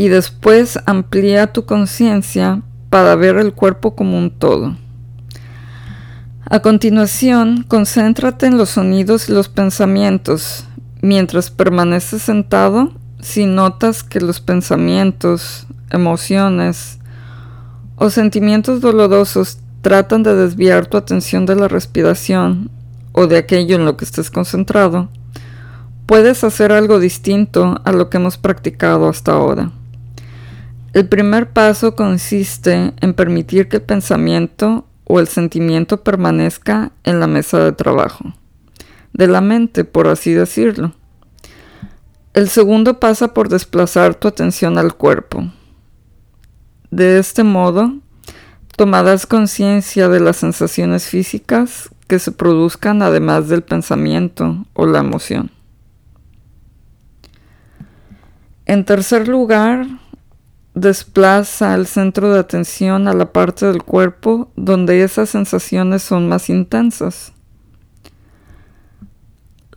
y 0.00 0.08
después 0.08 0.78
amplía 0.86 1.52
tu 1.52 1.66
conciencia 1.66 2.62
para 2.88 3.16
ver 3.16 3.36
el 3.36 3.52
cuerpo 3.52 3.94
como 3.94 4.16
un 4.16 4.30
todo. 4.30 4.74
A 6.46 6.60
continuación, 6.60 7.66
concéntrate 7.68 8.46
en 8.46 8.56
los 8.56 8.70
sonidos 8.70 9.28
y 9.28 9.32
los 9.32 9.50
pensamientos. 9.50 10.64
Mientras 11.02 11.50
permaneces 11.50 12.22
sentado, 12.22 12.94
si 13.20 13.44
notas 13.44 14.02
que 14.02 14.22
los 14.22 14.40
pensamientos, 14.40 15.66
emociones 15.90 16.98
o 17.96 18.08
sentimientos 18.08 18.80
dolorosos 18.80 19.58
tratan 19.82 20.22
de 20.22 20.34
desviar 20.34 20.86
tu 20.86 20.96
atención 20.96 21.44
de 21.44 21.56
la 21.56 21.68
respiración 21.68 22.70
o 23.12 23.26
de 23.26 23.36
aquello 23.36 23.76
en 23.76 23.84
lo 23.84 23.98
que 23.98 24.06
estés 24.06 24.30
concentrado, 24.30 25.10
puedes 26.06 26.42
hacer 26.42 26.72
algo 26.72 26.98
distinto 26.98 27.82
a 27.84 27.92
lo 27.92 28.08
que 28.08 28.16
hemos 28.16 28.38
practicado 28.38 29.06
hasta 29.06 29.32
ahora. 29.32 29.72
El 30.92 31.08
primer 31.08 31.52
paso 31.52 31.94
consiste 31.94 32.94
en 33.00 33.14
permitir 33.14 33.68
que 33.68 33.76
el 33.76 33.82
pensamiento 33.82 34.86
o 35.04 35.20
el 35.20 35.28
sentimiento 35.28 36.02
permanezca 36.02 36.90
en 37.04 37.20
la 37.20 37.28
mesa 37.28 37.58
de 37.64 37.72
trabajo, 37.72 38.34
de 39.12 39.28
la 39.28 39.40
mente, 39.40 39.84
por 39.84 40.08
así 40.08 40.32
decirlo. 40.32 40.92
El 42.34 42.48
segundo 42.48 42.98
pasa 42.98 43.34
por 43.34 43.48
desplazar 43.48 44.16
tu 44.16 44.26
atención 44.26 44.78
al 44.78 44.94
cuerpo. 44.94 45.52
De 46.90 47.18
este 47.18 47.44
modo, 47.44 47.94
tomarás 48.76 49.26
conciencia 49.26 50.08
de 50.08 50.18
las 50.18 50.38
sensaciones 50.38 51.06
físicas 51.06 51.90
que 52.08 52.18
se 52.18 52.32
produzcan 52.32 53.02
además 53.02 53.48
del 53.48 53.62
pensamiento 53.62 54.64
o 54.72 54.86
la 54.86 54.98
emoción. 54.98 55.52
En 58.66 58.84
tercer 58.84 59.28
lugar, 59.28 59.86
desplaza 60.74 61.74
el 61.74 61.86
centro 61.86 62.32
de 62.32 62.38
atención 62.38 63.08
a 63.08 63.12
la 63.12 63.32
parte 63.32 63.66
del 63.66 63.82
cuerpo 63.82 64.50
donde 64.56 65.02
esas 65.02 65.30
sensaciones 65.30 66.02
son 66.02 66.28
más 66.28 66.48
intensas. 66.48 67.32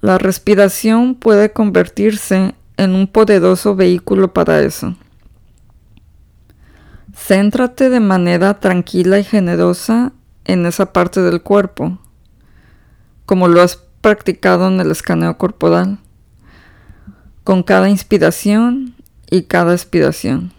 La 0.02 0.18
respiración 0.18 1.16
puede 1.16 1.52
convertirse 1.52 2.56
en 2.78 2.96
un 2.96 3.08
poderoso 3.08 3.76
vehículo 3.76 4.34
para 4.34 4.62
eso. 4.62 4.96
Céntrate 7.16 7.90
de 7.90 8.00
manera 8.00 8.60
tranquila 8.60 9.20
y 9.20 9.24
generosa 9.24 10.14
en 10.46 10.66
esa 10.66 10.92
parte 10.92 11.22
del 11.22 11.42
cuerpo 11.42 12.00
como 13.26 13.48
lo 13.48 13.62
has 13.62 13.78
practicado 14.02 14.68
en 14.68 14.80
el 14.80 14.92
escaneo 14.92 15.38
corporal, 15.38 16.00
con 17.44 17.64
cada 17.64 17.90
inspiración 17.90 18.96
y 19.30 19.44
cada 19.44 19.74
expiración. 19.74 20.52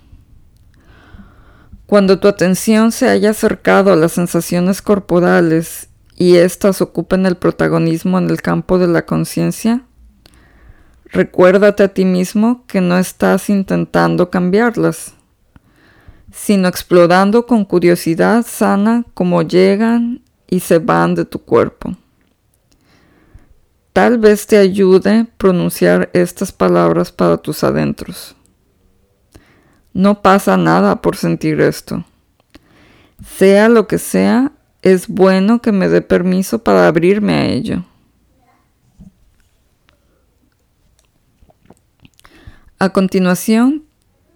Cuando 1.95 2.19
tu 2.19 2.27
atención 2.27 2.91
se 2.91 3.09
haya 3.09 3.31
acercado 3.31 3.93
a 3.93 3.97
las 3.97 4.11
sensaciones 4.11 4.83
corporales 4.83 5.91
y 6.17 6.39
éstas 6.39 6.81
ocupen 6.81 7.25
el 7.25 7.37
protagonismo 7.37 8.19
en 8.19 8.31
el 8.31 8.43
campo 8.43 8.81
de 8.81 8.89
la 8.89 9.07
conciencia, 9.07 9.85
recuérdate 11.05 11.85
a 11.85 11.95
ti 11.95 12.05
mismo 12.05 12.65
que 12.67 12.81
no 12.81 12.99
estás 12.99 13.49
intentando 13.49 14.29
cambiarlas, 14.29 15.15
sino 16.33 16.67
explorando 16.67 17.47
con 17.47 17.65
curiosidad 17.65 18.45
sana 18.45 19.05
cómo 19.15 19.43
llegan 19.43 20.21
y 20.51 20.59
se 20.59 20.81
van 20.81 21.15
de 21.15 21.25
tu 21.25 21.45
cuerpo. 21.45 21.97
Tal 23.93 24.19
vez 24.19 24.49
te 24.49 24.57
ayude 24.57 25.29
pronunciar 25.39 26.11
estas 26.13 26.51
palabras 26.51 27.13
para 27.13 27.37
tus 27.37 27.63
adentros. 27.63 28.35
No 29.95 30.23
pasa 30.23 30.57
nada 30.57 31.01
por 31.01 31.17
sentir 31.17 31.61
esto. 31.61 32.05
Sea 33.25 33.69
lo 33.69 33.87
que 33.87 33.99
sea, 33.99 34.53
es 34.83 35.09
bueno 35.09 35.63
que 35.63 35.73
me 35.73 35.89
dé 35.89 36.03
permiso 36.03 36.63
para 36.63 36.89
abrirme 36.89 37.35
a 37.35 37.47
ello. 37.47 37.85
A 42.79 42.91
continuación, 42.91 43.85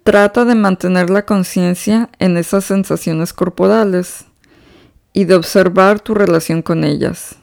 trata 0.03 0.45
de 0.45 0.55
mantener 0.55 1.09
la 1.09 1.25
conciencia 1.25 2.09
en 2.17 2.37
esas 2.37 2.63
sensaciones 2.63 3.33
corporales 3.33 4.25
y 5.13 5.25
de 5.25 5.35
observar 5.35 5.99
tu 5.99 6.15
relación 6.15 6.61
con 6.61 6.83
ellas. 6.83 7.35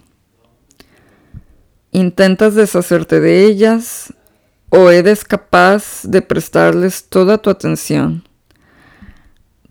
¿Intentas 1.93 2.55
deshacerte 2.55 3.21
de 3.21 3.45
ellas 3.45 4.15
o 4.77 4.91
eres 4.91 5.25
capaz 5.25 6.03
de 6.05 6.21
prestarles 6.21 7.09
toda 7.09 7.39
tu 7.39 7.49
atención? 7.49 8.25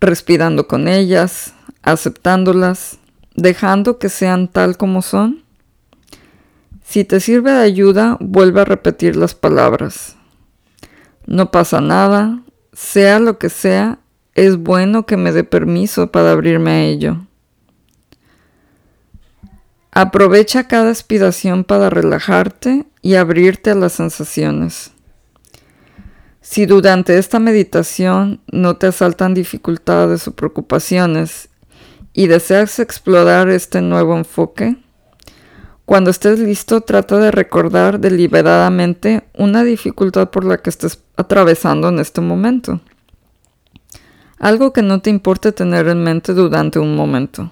Respirando 0.00 0.66
con 0.66 0.88
ellas, 0.88 1.54
aceptándolas, 1.82 2.98
dejando 3.36 4.00
que 4.00 4.08
sean 4.08 4.48
tal 4.48 4.76
como 4.76 5.02
son. 5.02 5.44
Si 6.84 7.04
te 7.04 7.20
sirve 7.20 7.52
de 7.52 7.62
ayuda, 7.62 8.16
vuelve 8.18 8.62
a 8.62 8.64
repetir 8.64 9.14
las 9.14 9.36
palabras. 9.36 10.16
No 11.24 11.52
pasa 11.52 11.80
nada, 11.80 12.42
sea 12.72 13.20
lo 13.20 13.38
que 13.38 13.48
sea, 13.48 14.00
es 14.34 14.56
bueno 14.56 15.06
que 15.06 15.16
me 15.16 15.30
dé 15.30 15.44
permiso 15.44 16.10
para 16.10 16.32
abrirme 16.32 16.70
a 16.72 16.82
ello. 16.82 17.26
Aprovecha 19.92 20.66
cada 20.66 20.90
aspiración 20.90 21.62
para 21.62 21.90
relajarte 21.90 22.86
y 23.02 23.14
abrirte 23.14 23.70
a 23.70 23.76
las 23.76 23.92
sensaciones. 23.92 24.95
Si 26.48 26.64
durante 26.64 27.18
esta 27.18 27.40
meditación 27.40 28.40
no 28.52 28.76
te 28.76 28.86
asaltan 28.86 29.34
dificultades 29.34 30.28
o 30.28 30.36
preocupaciones 30.36 31.48
y 32.12 32.28
deseas 32.28 32.78
explorar 32.78 33.48
este 33.50 33.82
nuevo 33.82 34.16
enfoque, 34.16 34.76
cuando 35.84 36.10
estés 36.10 36.38
listo 36.38 36.82
trata 36.82 37.18
de 37.18 37.32
recordar 37.32 37.98
deliberadamente 37.98 39.24
una 39.34 39.64
dificultad 39.64 40.30
por 40.30 40.44
la 40.44 40.58
que 40.58 40.70
estés 40.70 41.02
atravesando 41.16 41.88
en 41.88 41.98
este 41.98 42.20
momento. 42.20 42.80
Algo 44.38 44.72
que 44.72 44.82
no 44.82 45.02
te 45.02 45.10
importe 45.10 45.50
tener 45.50 45.88
en 45.88 46.04
mente 46.04 46.32
durante 46.32 46.78
un 46.78 46.94
momento. 46.94 47.50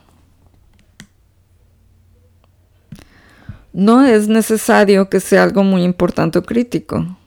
No 3.72 4.04
es 4.04 4.28
necesario 4.28 5.10
que 5.10 5.18
sea 5.18 5.42
algo 5.42 5.64
muy 5.64 5.82
importante 5.82 6.38
o 6.38 6.44
crítico. 6.44 7.18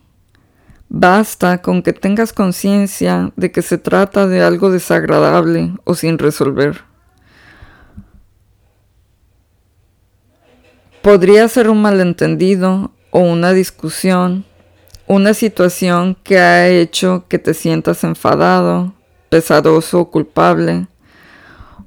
Basta 0.90 1.62
con 1.62 1.84
que 1.84 1.92
tengas 1.92 2.32
conciencia 2.32 3.32
de 3.36 3.52
que 3.52 3.62
se 3.62 3.78
trata 3.78 4.26
de 4.26 4.42
algo 4.42 4.72
desagradable 4.72 5.74
o 5.84 5.96
sin 5.96 6.18
resolver. 6.18 6.84
Podría 11.02 11.48
ser 11.48 11.70
un 11.70 11.82
malentendido 11.82 12.92
o 13.12 13.20
una 13.20 13.52
discusión, 13.52 14.46
una 15.08 15.34
situación 15.34 16.18
que 16.24 16.40
ha 16.40 16.68
hecho 16.68 17.26
que 17.28 17.40
te 17.40 17.54
sientas 17.54 18.04
enfadado, 18.04 18.94
pesaroso 19.30 20.00
o 20.00 20.12
culpable, 20.12 20.88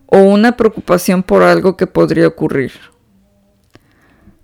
o 0.06 0.18
una 0.18 0.56
preocupación 0.56 1.22
por 1.22 1.42
algo 1.42 1.76
que 1.76 1.86
podría 1.86 2.26
ocurrir. 2.26 2.72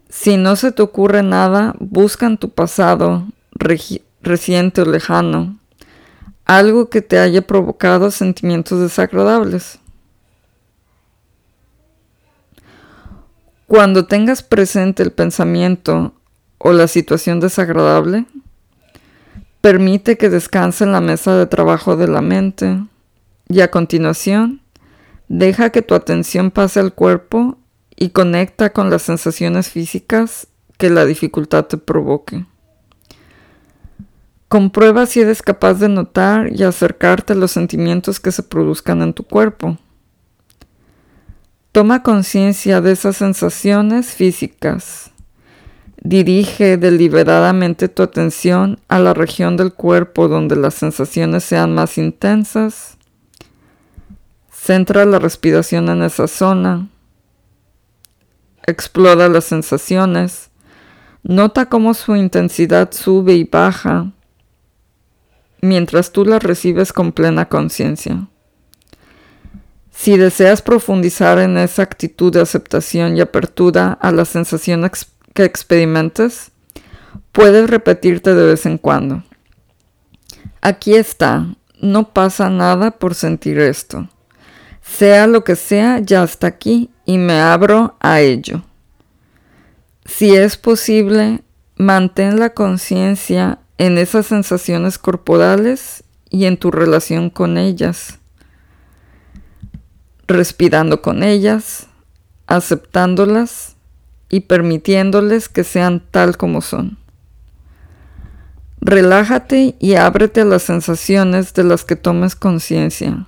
Si 0.09 0.37
no 0.37 0.57
se 0.57 0.73
te 0.73 0.83
ocurre 0.83 1.23
nada, 1.23 1.75
busca 1.79 2.27
en 2.27 2.39
tu 2.39 2.51
pasado, 2.51 3.27
reciente 4.27 4.83
o 4.83 4.85
lejano, 4.85 5.59
algo 6.45 6.91
que 6.91 7.03
te 7.03 7.19
haya 7.19 7.47
provocado 7.47 8.11
sentimientos 8.11 8.81
desagradables. 8.81 9.79
Cuando 13.67 14.07
tengas 14.07 14.43
presente 14.43 15.03
el 15.03 15.11
pensamiento 15.11 16.15
o 16.59 16.73
la 16.73 16.87
situación 16.87 17.41
desagradable, 17.41 18.27
permite 19.61 20.17
que 20.17 20.31
descanse 20.31 20.85
en 20.85 20.93
la 20.93 21.01
mesa 21.01 21.37
de 21.37 21.47
trabajo 21.47 21.97
de 21.97 22.07
la 22.07 22.21
mente 22.21 22.81
y 23.49 23.61
a 23.61 23.71
continuación 23.71 24.61
deja 25.29 25.71
que 25.71 25.83
tu 25.83 25.95
atención 25.95 26.53
pase 26.53 26.79
al 26.79 26.95
cuerpo 26.95 27.59
y 27.97 28.11
conecta 28.11 28.73
con 28.73 28.91
las 28.91 29.03
sensaciones 29.03 29.71
físicas 29.71 30.47
que 30.79 30.91
la 30.91 31.05
dificultad 31.05 31.65
te 31.65 31.79
provoque. 31.79 32.45
Comprueba 34.49 35.07
si 35.07 35.21
eres 35.21 35.43
capaz 35.43 35.75
de 35.75 35.89
notar 35.89 36.53
y 36.53 36.63
acercarte 36.63 37.33
a 37.33 37.37
los 37.37 37.51
sentimientos 37.51 38.21
que 38.21 38.31
se 38.31 38.45
produzcan 38.45 39.03
en 39.03 39.13
tu 39.13 39.25
cuerpo. 39.25 39.77
Toma 41.73 42.05
conciencia 42.05 42.81
de 42.81 42.93
esas 42.93 43.17
sensaciones 43.17 44.13
físicas. 44.15 45.11
Dirige 46.01 46.77
deliberadamente 46.77 47.89
tu 47.89 48.05
atención 48.05 48.79
a 48.87 49.01
la 49.01 49.15
región 49.15 49.57
del 49.57 49.73
cuerpo 49.73 50.29
donde 50.29 50.55
las 50.55 50.75
sensaciones 50.75 51.43
sean 51.43 51.75
más 51.75 51.99
intensas. 51.99 52.97
Centra 54.53 55.05
la 55.07 55.19
respiración 55.19 55.89
en 55.89 56.03
esa 56.03 56.29
zona. 56.29 56.89
Explora 58.65 59.29
las 59.29 59.45
sensaciones. 59.45 60.51
Nota 61.25 61.67
cómo 61.67 61.95
su 61.95 62.15
intensidad 62.15 62.93
sube 62.93 63.35
y 63.35 63.43
baja 63.43 64.13
mientras 65.61 66.13
tú 66.13 66.25
las 66.25 66.43
recibes 66.43 66.93
con 66.93 67.13
plena 67.13 67.49
conciencia. 67.49 68.29
Si 69.91 70.17
deseas 70.19 70.61
profundizar 70.61 71.39
en 71.39 71.57
esa 71.57 71.83
actitud 71.83 72.33
de 72.33 72.43
aceptación 72.43 73.17
y 73.17 73.21
apertura 73.21 73.93
a 73.93 74.13
la 74.13 74.27
sensación 74.27 74.89
que 75.33 75.45
experimentes, 75.45 76.53
puedes 77.33 77.69
repetirte 77.71 78.35
de 78.35 78.47
vez 78.47 78.67
en 78.67 78.77
cuando. 78.77 79.23
Aquí 80.61 80.95
está, 80.95 81.47
no 81.81 82.13
pasa 82.13 82.51
nada 82.51 82.91
por 82.91 83.15
sentir 83.15 83.59
esto. 83.59 84.09
Sea 84.83 85.27
lo 85.27 85.45
que 85.45 85.57
sea, 85.57 85.99
ya 85.99 86.23
está 86.23 86.47
aquí 86.47 86.91
y 87.05 87.19
me 87.19 87.41
abro 87.41 87.97
a 88.01 88.21
ello. 88.21 88.63
Si 90.05 90.35
es 90.35 90.57
posible, 90.57 91.43
mantén 91.77 92.39
la 92.39 92.51
conciencia 92.51 93.59
en 93.79 93.99
esas 93.99 94.27
sensaciones 94.27 94.99
corporales 94.99 96.05
y 96.31 96.47
en 96.47 96.57
tu 96.57 96.71
relación 96.71 97.31
con 97.31 97.59
ellas, 97.59 98.19
respirando 100.27 101.03
con 101.03 101.23
ellas, 101.23 101.87
aceptándolas 102.47 103.77
y 104.29 104.41
permitiéndoles 104.41 105.49
que 105.49 105.65
sean 105.65 106.01
tal 106.11 106.37
como 106.37 106.61
son. 106.61 106.99
Relájate 108.81 109.75
y 109.79 109.95
ábrete 109.95 110.43
a 110.43 110.45
las 110.45 110.63
sensaciones 110.63 111.55
de 111.55 111.65
las 111.65 111.85
que 111.85 111.97
tomes 111.97 112.37
conciencia, 112.37 113.27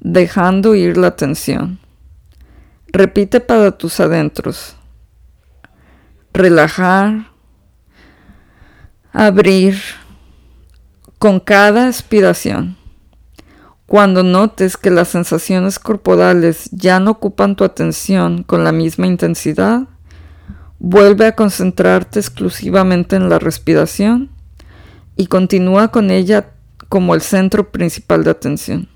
dejando 0.00 0.74
ir 0.74 0.96
la 0.96 1.16
tensión. 1.16 1.78
Repite 2.88 3.40
para 3.40 3.70
tus 3.78 4.00
adentros. 4.00 4.76
Relajar, 6.32 7.29
abrir 9.12 9.80
con 11.18 11.40
cada 11.40 11.86
aspiración. 11.88 12.76
Cuando 13.86 14.22
notes 14.22 14.76
que 14.76 14.90
las 14.90 15.08
sensaciones 15.08 15.78
corporales 15.78 16.70
ya 16.70 17.00
no 17.00 17.12
ocupan 17.12 17.56
tu 17.56 17.64
atención 17.64 18.44
con 18.44 18.62
la 18.62 18.72
misma 18.72 19.08
intensidad, 19.08 19.88
vuelve 20.78 21.26
a 21.26 21.34
concentrarte 21.34 22.20
exclusivamente 22.20 23.16
en 23.16 23.28
la 23.28 23.38
respiración 23.38 24.30
y 25.16 25.26
continúa 25.26 25.88
con 25.88 26.10
ella 26.10 26.52
como 26.88 27.14
el 27.14 27.20
centro 27.20 27.70
principal 27.72 28.24
de 28.24 28.30
atención. 28.30 28.88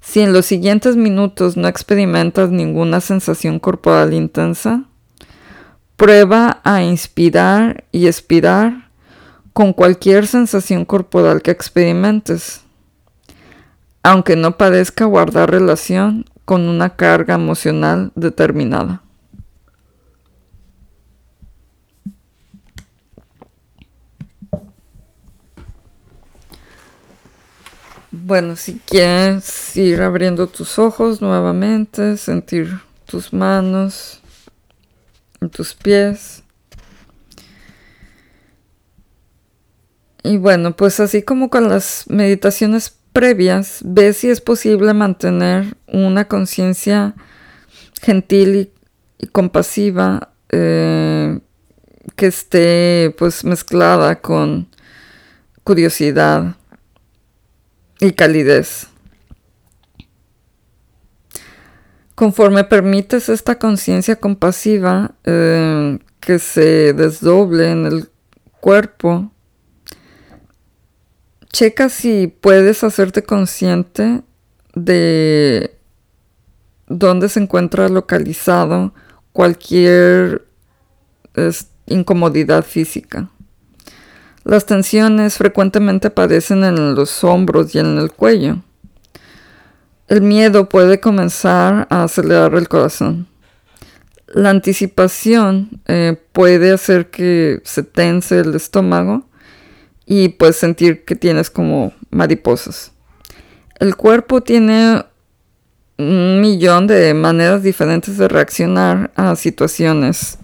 Si 0.00 0.20
en 0.20 0.32
los 0.32 0.46
siguientes 0.46 0.96
minutos 0.96 1.56
no 1.56 1.68
experimentas 1.68 2.50
ninguna 2.50 3.00
sensación 3.00 3.58
corporal 3.58 4.14
intensa, 4.14 4.84
Prueba 6.02 6.60
a 6.64 6.82
inspirar 6.82 7.84
y 7.92 8.08
expirar 8.08 8.88
con 9.52 9.72
cualquier 9.72 10.26
sensación 10.26 10.84
corporal 10.84 11.42
que 11.42 11.52
experimentes, 11.52 12.62
aunque 14.02 14.34
no 14.34 14.56
parezca 14.56 15.04
guardar 15.04 15.52
relación 15.52 16.24
con 16.44 16.62
una 16.62 16.96
carga 16.96 17.36
emocional 17.36 18.10
determinada. 18.16 19.00
Bueno, 28.10 28.56
si 28.56 28.80
quieres 28.86 29.76
ir 29.76 30.02
abriendo 30.02 30.48
tus 30.48 30.80
ojos 30.80 31.22
nuevamente, 31.22 32.16
sentir 32.16 32.80
tus 33.06 33.32
manos 33.32 34.21
en 35.42 35.50
tus 35.50 35.74
pies. 35.74 36.42
Y 40.22 40.36
bueno, 40.36 40.76
pues 40.76 41.00
así 41.00 41.22
como 41.22 41.50
con 41.50 41.68
las 41.68 42.04
meditaciones 42.08 42.96
previas, 43.12 43.80
ve 43.84 44.12
si 44.12 44.30
es 44.30 44.40
posible 44.40 44.94
mantener 44.94 45.76
una 45.86 46.26
conciencia 46.26 47.14
gentil 48.00 48.70
y, 49.18 49.26
compasiva 49.28 50.32
eh, 50.50 51.38
que 52.16 52.26
esté 52.26 53.14
pues 53.18 53.44
mezclada 53.44 54.20
con 54.20 54.68
curiosidad 55.62 56.56
y 58.00 58.12
calidez. 58.12 58.91
Conforme 62.22 62.62
permites 62.62 63.28
esta 63.28 63.58
conciencia 63.58 64.14
compasiva 64.14 65.16
eh, 65.24 65.98
que 66.20 66.38
se 66.38 66.92
desdoble 66.92 67.72
en 67.72 67.84
el 67.84 68.10
cuerpo, 68.60 69.32
checa 71.52 71.88
si 71.88 72.28
puedes 72.28 72.84
hacerte 72.84 73.24
consciente 73.24 74.22
de 74.72 75.76
dónde 76.86 77.28
se 77.28 77.40
encuentra 77.40 77.88
localizado 77.88 78.94
cualquier 79.32 80.46
incomodidad 81.86 82.64
física. 82.64 83.30
Las 84.44 84.64
tensiones 84.64 85.38
frecuentemente 85.38 86.06
aparecen 86.06 86.62
en 86.62 86.94
los 86.94 87.24
hombros 87.24 87.74
y 87.74 87.80
en 87.80 87.98
el 87.98 88.12
cuello. 88.12 88.62
El 90.12 90.20
miedo 90.20 90.68
puede 90.68 91.00
comenzar 91.00 91.86
a 91.88 92.02
acelerar 92.02 92.52
el 92.56 92.68
corazón. 92.68 93.28
La 94.26 94.50
anticipación 94.50 95.80
eh, 95.86 96.20
puede 96.32 96.70
hacer 96.70 97.08
que 97.08 97.62
se 97.64 97.82
tense 97.82 98.40
el 98.40 98.54
estómago 98.54 99.26
y 100.04 100.28
puedes 100.28 100.56
sentir 100.56 101.06
que 101.06 101.16
tienes 101.16 101.48
como 101.48 101.94
mariposas. 102.10 102.92
El 103.80 103.96
cuerpo 103.96 104.42
tiene 104.42 105.02
un 105.96 106.42
millón 106.42 106.86
de 106.88 107.14
maneras 107.14 107.62
diferentes 107.62 108.18
de 108.18 108.28
reaccionar 108.28 109.12
a 109.16 109.34
situaciones 109.34 110.36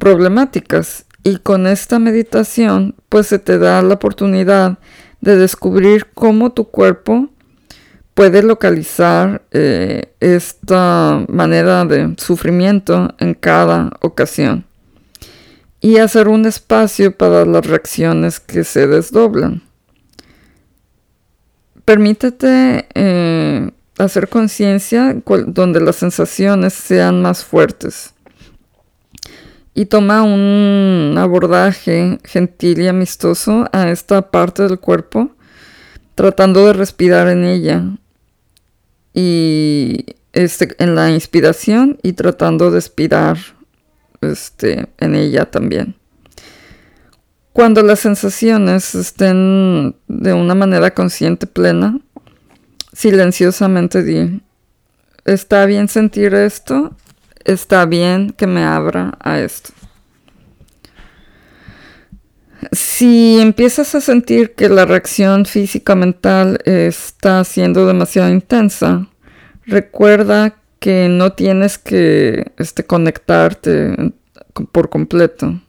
problemáticas 0.00 1.06
y 1.22 1.36
con 1.36 1.68
esta 1.68 2.00
meditación 2.00 2.96
pues 3.08 3.28
se 3.28 3.38
te 3.38 3.56
da 3.56 3.80
la 3.82 3.94
oportunidad 3.94 4.80
de 5.20 5.36
descubrir 5.36 6.08
cómo 6.12 6.50
tu 6.50 6.64
cuerpo 6.64 7.30
puede 8.18 8.42
localizar 8.42 9.42
eh, 9.52 10.12
esta 10.18 11.24
manera 11.28 11.84
de 11.84 12.16
sufrimiento 12.16 13.14
en 13.20 13.32
cada 13.32 13.92
ocasión 14.00 14.64
y 15.80 15.98
hacer 15.98 16.26
un 16.26 16.44
espacio 16.44 17.16
para 17.16 17.44
las 17.44 17.64
reacciones 17.64 18.40
que 18.40 18.64
se 18.64 18.88
desdoblan. 18.88 19.62
Permítete 21.84 22.88
eh, 22.92 23.70
hacer 23.98 24.28
conciencia 24.28 25.16
donde 25.46 25.80
las 25.80 25.94
sensaciones 25.94 26.74
sean 26.74 27.22
más 27.22 27.44
fuertes 27.44 28.14
y 29.74 29.86
toma 29.86 30.24
un 30.24 31.14
abordaje 31.16 32.18
gentil 32.24 32.80
y 32.80 32.88
amistoso 32.88 33.68
a 33.72 33.90
esta 33.90 34.32
parte 34.32 34.64
del 34.64 34.80
cuerpo, 34.80 35.30
tratando 36.16 36.66
de 36.66 36.72
respirar 36.72 37.28
en 37.28 37.44
ella 37.44 37.84
y 39.12 40.06
este, 40.32 40.74
en 40.78 40.94
la 40.94 41.10
inspiración 41.10 41.98
y 42.02 42.12
tratando 42.12 42.70
de 42.70 42.78
expirar 42.78 43.38
este, 44.20 44.88
en 44.98 45.14
ella 45.14 45.50
también. 45.50 45.94
Cuando 47.52 47.82
las 47.82 48.00
sensaciones 48.00 48.94
estén 48.94 49.96
de 50.06 50.32
una 50.32 50.54
manera 50.54 50.94
consciente 50.94 51.46
plena, 51.46 51.98
silenciosamente 52.92 54.02
di, 54.02 54.40
¿está 55.24 55.66
bien 55.66 55.88
sentir 55.88 56.34
esto? 56.34 56.94
está 57.48 57.86
bien 57.86 58.32
que 58.32 58.46
me 58.46 58.62
abra 58.62 59.16
a 59.20 59.40
esto. 59.40 59.72
Si 62.72 63.38
empiezas 63.40 63.94
a 63.94 64.00
sentir 64.00 64.54
que 64.54 64.68
la 64.68 64.84
reacción 64.84 65.46
física 65.46 65.94
mental 65.94 66.58
está 66.64 67.44
siendo 67.44 67.86
demasiado 67.86 68.30
intensa, 68.30 69.08
recuerda 69.64 70.56
que 70.80 71.08
no 71.08 71.32
tienes 71.32 71.78
que 71.78 72.52
este, 72.56 72.84
conectarte 72.84 74.12
por 74.72 74.88
completo. 74.88 75.60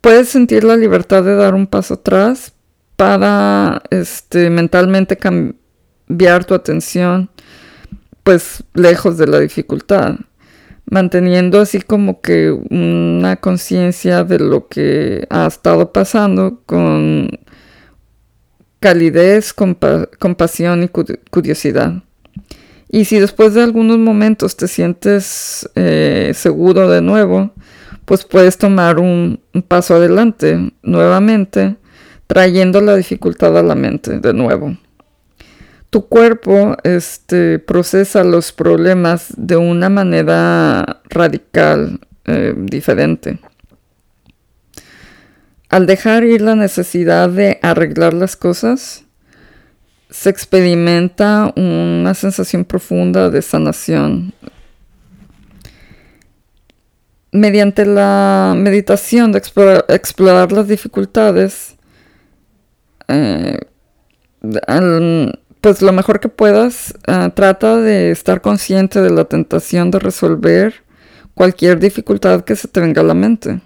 Puedes 0.00 0.28
sentir 0.28 0.64
la 0.64 0.76
libertad 0.76 1.24
de 1.24 1.34
dar 1.34 1.54
un 1.54 1.66
paso 1.66 1.94
atrás 1.94 2.52
para 2.96 3.82
este, 3.90 4.50
mentalmente 4.50 5.16
cambiar 5.16 6.44
tu 6.44 6.54
atención 6.54 7.30
pues 8.22 8.64
lejos 8.72 9.18
de 9.18 9.26
la 9.26 9.38
dificultad 9.40 10.16
manteniendo 10.94 11.60
así 11.60 11.80
como 11.80 12.20
que 12.20 12.52
una 12.52 13.34
conciencia 13.34 14.22
de 14.22 14.38
lo 14.38 14.68
que 14.68 15.26
ha 15.28 15.44
estado 15.44 15.92
pasando 15.92 16.60
con 16.66 17.30
calidez, 18.78 19.52
compasión 19.52 20.84
y 20.84 20.88
curiosidad. 20.88 22.04
Y 22.88 23.06
si 23.06 23.18
después 23.18 23.54
de 23.54 23.64
algunos 23.64 23.98
momentos 23.98 24.56
te 24.56 24.68
sientes 24.68 25.68
eh, 25.74 26.30
seguro 26.32 26.88
de 26.88 27.02
nuevo, 27.02 27.50
pues 28.04 28.24
puedes 28.24 28.56
tomar 28.56 29.00
un 29.00 29.40
paso 29.66 29.96
adelante 29.96 30.70
nuevamente, 30.84 31.74
trayendo 32.28 32.80
la 32.80 32.94
dificultad 32.94 33.58
a 33.58 33.64
la 33.64 33.74
mente 33.74 34.20
de 34.20 34.32
nuevo 34.32 34.76
tu 35.94 36.08
cuerpo 36.08 36.76
este, 36.82 37.60
procesa 37.60 38.24
los 38.24 38.50
problemas 38.50 39.32
de 39.36 39.56
una 39.56 39.88
manera 39.88 41.00
radical, 41.04 42.00
eh, 42.24 42.52
diferente. 42.56 43.38
Al 45.68 45.86
dejar 45.86 46.24
ir 46.24 46.40
la 46.40 46.56
necesidad 46.56 47.28
de 47.28 47.60
arreglar 47.62 48.12
las 48.12 48.34
cosas, 48.34 49.04
se 50.10 50.30
experimenta 50.30 51.52
una 51.54 52.12
sensación 52.14 52.64
profunda 52.64 53.30
de 53.30 53.40
sanación. 53.40 54.34
Mediante 57.30 57.86
la 57.86 58.54
meditación 58.56 59.30
de 59.30 59.38
explorar, 59.38 60.50
las 60.50 60.66
dificultades, 60.66 61.76
eh, 63.06 63.60
pues 65.64 65.80
lo 65.80 65.94
mejor 65.94 66.20
que 66.20 66.28
puedas, 66.28 66.92
ah, 67.06 67.30
trata 67.34 67.78
de 67.78 68.10
estar 68.10 68.42
consciente 68.42 69.00
de 69.00 69.08
la 69.08 69.24
tentación 69.24 69.90
de 69.90 69.98
resolver 69.98 70.84
cualquier 71.32 71.80
dificultad 71.80 72.44
que 72.44 72.54
se 72.54 72.68
te 72.68 72.80
venga 72.80 73.00
a 73.00 73.04
la 73.04 73.14
mente. 73.14 73.62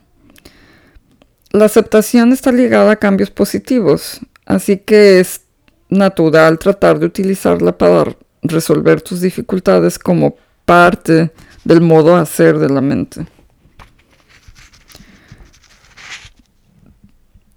La 1.51 1.65
aceptación 1.65 2.33
está 2.33 2.53
ligada 2.53 2.93
a 2.93 2.97
cambios 3.01 3.33
positivos, 3.33 4.21
así 4.47 4.77
que 4.77 5.19
es 5.19 5.41
natural 5.89 6.61
tratar 6.61 7.01
de 7.01 7.07
utilizarla 7.07 7.77
para 7.77 8.17
resolver 8.43 9.01
tus 9.01 9.21
dificultades 9.21 9.99
como 9.99 10.37
parte 10.65 11.33
del 11.65 11.81
modo 11.81 12.15
hacer 12.15 12.61
de 12.61 12.69
la 12.69 12.81
mente. 12.81 13.27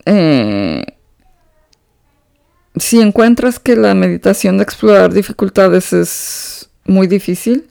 Eh, 0.07 0.83
si 2.81 2.99
encuentras 2.99 3.59
que 3.59 3.75
la 3.75 3.93
meditación 3.93 4.57
de 4.57 4.63
explorar 4.63 5.13
dificultades 5.13 5.93
es 5.93 6.69
muy 6.85 7.05
difícil, 7.05 7.67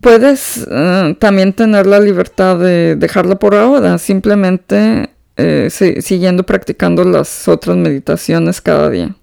puedes 0.00 0.66
eh, 0.70 1.14
también 1.20 1.52
tener 1.52 1.86
la 1.86 2.00
libertad 2.00 2.58
de 2.58 2.96
dejarla 2.96 3.36
por 3.36 3.54
ahora, 3.54 3.98
simplemente 3.98 5.10
eh, 5.36 5.68
siguiendo 6.00 6.44
practicando 6.44 7.04
las 7.04 7.48
otras 7.48 7.76
meditaciones 7.76 8.62
cada 8.62 8.88
día. 8.88 9.14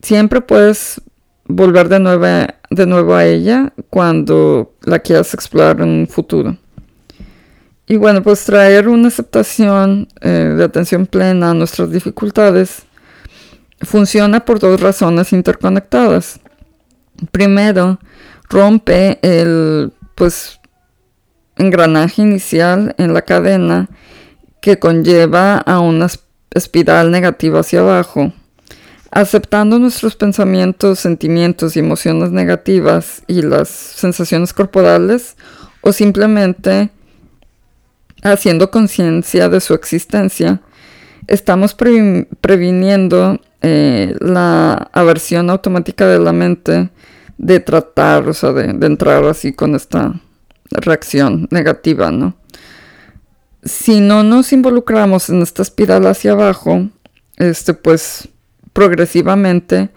Siempre 0.00 0.40
puedes 0.40 1.02
volver 1.46 1.90
de 1.90 2.00
nuevo, 2.00 2.24
de 2.70 2.86
nuevo 2.86 3.14
a 3.14 3.26
ella 3.26 3.74
cuando 3.90 4.72
la 4.84 5.00
quieras 5.00 5.34
explorar 5.34 5.82
en 5.82 5.88
un 5.90 6.08
futuro. 6.08 6.56
Y 7.86 7.96
bueno, 7.96 8.22
pues 8.22 8.42
traer 8.46 8.88
una 8.88 9.08
aceptación 9.08 10.08
eh, 10.22 10.54
de 10.56 10.64
atención 10.64 11.04
plena 11.04 11.50
a 11.50 11.54
nuestras 11.54 11.90
dificultades 11.90 12.86
funciona 13.84 14.44
por 14.44 14.58
dos 14.58 14.80
razones 14.80 15.32
interconectadas. 15.32 16.40
Primero, 17.30 17.98
rompe 18.48 19.18
el 19.22 19.92
pues 20.14 20.60
engranaje 21.56 22.22
inicial 22.22 22.94
en 22.98 23.14
la 23.14 23.22
cadena 23.22 23.88
que 24.60 24.78
conlleva 24.78 25.58
a 25.58 25.80
una 25.80 26.08
espiral 26.52 27.10
negativa 27.10 27.60
hacia 27.60 27.80
abajo. 27.80 28.32
Aceptando 29.10 29.78
nuestros 29.78 30.16
pensamientos, 30.16 30.98
sentimientos 30.98 31.76
y 31.76 31.80
emociones 31.80 32.30
negativas 32.30 33.22
y 33.26 33.42
las 33.42 33.68
sensaciones 33.68 34.52
corporales 34.52 35.36
o 35.82 35.92
simplemente 35.92 36.90
haciendo 38.22 38.70
conciencia 38.70 39.48
de 39.48 39.60
su 39.60 39.74
existencia, 39.74 40.62
estamos 41.26 41.74
previniendo 41.74 43.40
eh, 43.66 44.14
la 44.20 44.90
aversión 44.92 45.48
automática 45.48 46.06
de 46.06 46.18
la 46.18 46.34
mente 46.34 46.90
de 47.38 47.60
tratar, 47.60 48.28
o 48.28 48.34
sea, 48.34 48.52
de, 48.52 48.86
entrar 48.86 49.24
así 49.24 49.54
con 49.54 49.74
esta 49.74 50.20
reacción 50.70 51.48
negativa, 51.50 52.10
¿no? 52.10 52.34
Si 53.62 54.00
no 54.00 54.22
nos 54.22 54.52
involucramos 54.52 55.30
en 55.30 55.40
esta 55.40 55.62
espiral 55.62 56.06
hacia 56.06 56.32
abajo, 56.32 56.90
este, 57.38 57.72
pues 57.72 58.28
progresivamente 58.74 59.88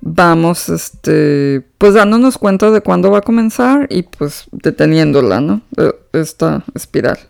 vamos, 0.00 0.68
este, 0.68 1.64
pues 1.78 1.94
dándonos 1.94 2.38
cuenta 2.38 2.72
de 2.72 2.80
cuándo 2.80 3.12
va 3.12 3.18
a 3.18 3.22
comenzar 3.22 3.86
y 3.88 4.02
pues 4.02 4.46
deteniéndola, 4.50 5.40
¿no? 5.40 5.62
Esta 6.12 6.64
espiral. 6.74 7.20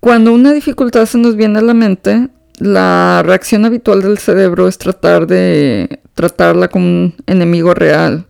Cuando 0.00 0.34
una 0.34 0.52
dificultad 0.52 1.06
se 1.06 1.16
nos 1.16 1.34
viene 1.34 1.60
a 1.60 1.62
la 1.62 1.72
mente, 1.72 2.28
la 2.58 3.22
reacción 3.24 3.64
habitual 3.64 4.02
del 4.02 4.18
cerebro 4.18 4.68
es 4.68 4.78
tratar 4.78 5.26
de 5.26 6.00
tratarla 6.14 6.68
como 6.68 6.86
un 6.86 7.14
enemigo 7.26 7.74
real 7.74 8.26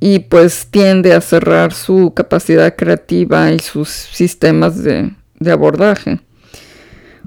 y 0.00 0.20
pues 0.20 0.68
tiende 0.70 1.12
a 1.12 1.20
cerrar 1.20 1.74
su 1.74 2.14
capacidad 2.14 2.74
creativa 2.74 3.52
y 3.52 3.58
sus 3.58 3.90
sistemas 3.90 4.82
de, 4.82 5.12
abordaje. 5.50 6.20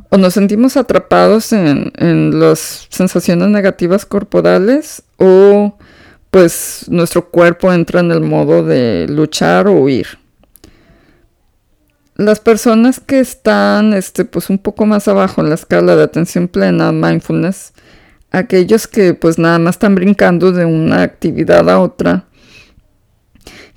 O 0.10 0.18
nos 0.18 0.34
sentimos 0.34 0.78
atrapados 0.78 1.54
en, 1.54 1.92
en 1.98 2.40
las 2.40 2.88
sensaciones 2.90 3.50
negativas 3.50 4.06
corporales 4.06 5.04
o 5.18 5.78
pues 6.32 6.86
nuestro 6.90 7.30
cuerpo 7.30 7.72
entra 7.72 8.00
en 8.00 8.12
el 8.12 8.22
modo 8.22 8.64
de 8.64 9.06
luchar 9.08 9.68
o 9.68 9.74
huir 9.74 10.23
las 12.16 12.40
personas 12.40 13.00
que 13.00 13.20
están 13.20 13.94
este, 13.94 14.26
pues 14.26 14.50
un 14.50 14.60
poco 14.60 14.86
más 14.86 15.08
abajo 15.08 15.42
en 15.42 15.50
la 15.50 15.56
escala 15.56 15.96
de 15.96 16.04
atención 16.04 16.48
plena, 16.48 16.92
mindfulness, 16.92 17.74
aquellos 18.32 18.88
que 18.88 19.14
pues 19.14 19.40
nada 19.40 19.60
más 19.60 19.76
están 19.76 19.96
brincando 19.96 20.52
de 20.52 20.66
una 20.66 21.02
actividad 21.04 21.70
a 21.70 21.80
otra, 21.80 22.26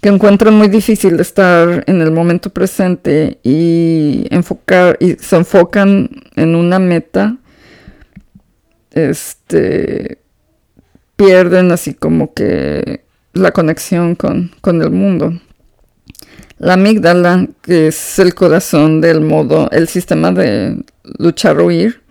que 0.01 0.11
encuentran 0.11 0.55
muy 0.55 0.69
difícil 0.69 1.19
estar 1.19 1.85
en 1.87 2.01
el 2.01 2.11
momento 2.11 2.51
presente 2.51 3.39
y 3.43 4.27
enfocar 4.31 4.97
y 5.01 5.15
se 5.15 5.37
enfocan 5.37 6.11
en 6.37 6.55
una 6.55 6.79
meta, 6.79 7.39
este, 8.93 10.19
pierden 11.17 11.73
así 11.73 11.95
como 11.95 12.35
que 12.35 13.05
la 13.33 13.53
conexión 13.53 14.15
con, 14.15 14.53
con 14.61 14.83
el 14.83 14.91
mundo. 14.91 15.33
La 16.59 16.75
amígdala, 16.75 17.49
que 17.61 17.89
es 17.89 18.19
el 18.19 18.35
corazón 18.35 19.03
del 19.03 19.21
modo, 19.21 19.69
el 19.73 19.89
sistema 19.89 20.33
de 20.33 20.83
luchar 21.19 21.59
o 21.61 21.67
huir, 21.67 22.03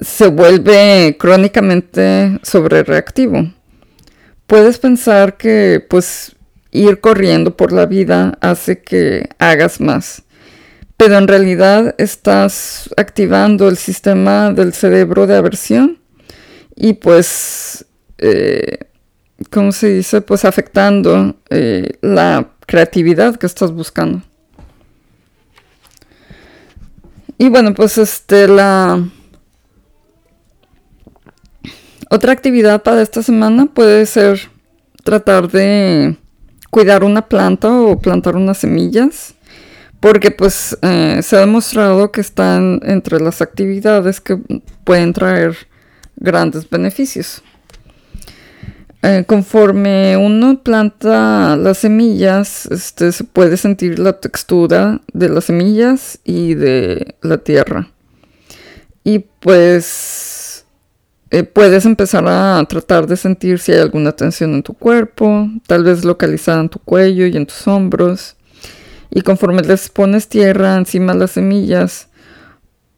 se 0.00 0.28
vuelve 0.28 1.16
crónicamente 1.18 2.38
sobrereactivo. 2.42 3.52
Puedes 4.46 4.78
pensar 4.78 5.36
que 5.36 5.84
pues 5.86 6.34
ir 6.70 7.00
corriendo 7.00 7.56
por 7.56 7.72
la 7.72 7.84
vida 7.84 8.38
hace 8.40 8.80
que 8.80 9.28
hagas 9.38 9.80
más, 9.82 10.22
pero 10.96 11.18
en 11.18 11.28
realidad 11.28 11.94
estás 11.98 12.88
activando 12.96 13.68
el 13.68 13.76
sistema 13.76 14.50
del 14.50 14.72
cerebro 14.72 15.26
de 15.26 15.36
aversión 15.36 15.98
y 16.74 16.94
pues, 16.94 17.84
eh, 18.16 18.78
¿cómo 19.50 19.72
se 19.72 19.90
dice? 19.90 20.22
Pues 20.22 20.46
afectando 20.46 21.36
eh, 21.50 21.98
la 22.00 22.48
creatividad 22.68 23.36
que 23.36 23.46
estás 23.46 23.72
buscando. 23.72 24.22
Y 27.38 27.48
bueno, 27.48 27.72
pues 27.72 27.96
este, 27.98 28.46
la 28.46 29.02
otra 32.10 32.32
actividad 32.32 32.82
para 32.82 33.00
esta 33.00 33.22
semana 33.22 33.66
puede 33.66 34.04
ser 34.06 34.50
tratar 35.02 35.50
de 35.50 36.16
cuidar 36.70 37.04
una 37.04 37.26
planta 37.26 37.72
o 37.72 37.98
plantar 37.98 38.36
unas 38.36 38.58
semillas, 38.58 39.34
porque 39.98 40.30
pues 40.30 40.76
eh, 40.82 41.20
se 41.22 41.36
ha 41.36 41.40
demostrado 41.40 42.12
que 42.12 42.20
están 42.20 42.80
entre 42.82 43.18
las 43.18 43.40
actividades 43.40 44.20
que 44.20 44.38
pueden 44.84 45.14
traer 45.14 45.56
grandes 46.16 46.68
beneficios. 46.68 47.42
Eh, 49.02 49.24
conforme 49.26 50.16
uno 50.16 50.60
planta 50.62 51.56
las 51.56 51.78
semillas, 51.78 52.66
este, 52.66 53.12
se 53.12 53.22
puede 53.22 53.56
sentir 53.56 53.98
la 54.00 54.20
textura 54.20 55.00
de 55.12 55.28
las 55.28 55.44
semillas 55.44 56.18
y 56.24 56.54
de 56.54 57.14
la 57.22 57.38
tierra. 57.38 57.88
Y 59.04 59.20
pues 59.40 60.66
eh, 61.30 61.44
puedes 61.44 61.84
empezar 61.84 62.24
a 62.26 62.64
tratar 62.68 63.06
de 63.06 63.16
sentir 63.16 63.60
si 63.60 63.72
hay 63.72 63.78
alguna 63.80 64.12
tensión 64.12 64.54
en 64.54 64.62
tu 64.64 64.74
cuerpo, 64.74 65.48
tal 65.66 65.84
vez 65.84 66.04
localizada 66.04 66.60
en 66.60 66.68
tu 66.68 66.80
cuello 66.80 67.26
y 67.26 67.36
en 67.36 67.46
tus 67.46 67.68
hombros. 67.68 68.36
Y 69.10 69.20
conforme 69.20 69.62
les 69.62 69.88
pones 69.90 70.28
tierra 70.28 70.76
encima 70.76 71.12
de 71.12 71.20
las 71.20 71.30
semillas, 71.30 72.08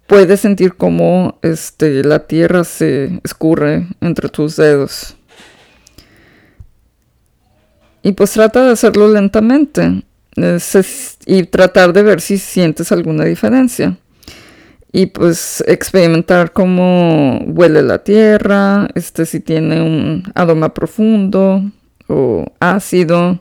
puedes 0.06 0.40
sentir 0.40 0.76
cómo 0.76 1.38
este, 1.42 2.02
la 2.04 2.20
tierra 2.20 2.64
se 2.64 3.20
escurre 3.22 3.86
entre 4.00 4.28
tus 4.30 4.56
dedos. 4.56 5.16
Y 8.02 8.12
pues 8.12 8.32
trata 8.32 8.64
de 8.64 8.72
hacerlo 8.72 9.08
lentamente 9.08 10.02
y 11.26 11.42
tratar 11.44 11.92
de 11.92 12.02
ver 12.02 12.20
si 12.20 12.38
sientes 12.38 12.92
alguna 12.92 13.24
diferencia 13.24 13.96
y 14.92 15.06
pues 15.06 15.62
experimentar 15.66 16.52
cómo 16.52 17.38
huele 17.46 17.82
la 17.82 18.02
tierra, 18.02 18.88
este 18.94 19.24
si 19.24 19.40
tiene 19.40 19.80
un 19.82 20.24
aroma 20.34 20.74
profundo 20.74 21.62
o 22.08 22.46
ácido. 22.58 23.40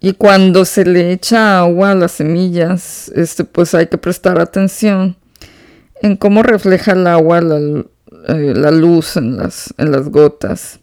Y 0.00 0.14
cuando 0.14 0.64
se 0.64 0.84
le 0.84 1.12
echa 1.12 1.60
agua 1.60 1.92
a 1.92 1.94
las 1.94 2.12
semillas, 2.12 3.10
este 3.14 3.44
pues 3.44 3.74
hay 3.74 3.86
que 3.86 3.98
prestar 3.98 4.38
atención 4.38 5.16
en 6.02 6.16
cómo 6.16 6.42
refleja 6.42 6.92
el 6.92 7.06
agua 7.06 7.40
la, 7.40 7.84
eh, 8.28 8.52
la 8.54 8.70
luz 8.70 9.16
en 9.16 9.36
las, 9.36 9.74
en 9.78 9.92
las 9.92 10.08
gotas. 10.08 10.80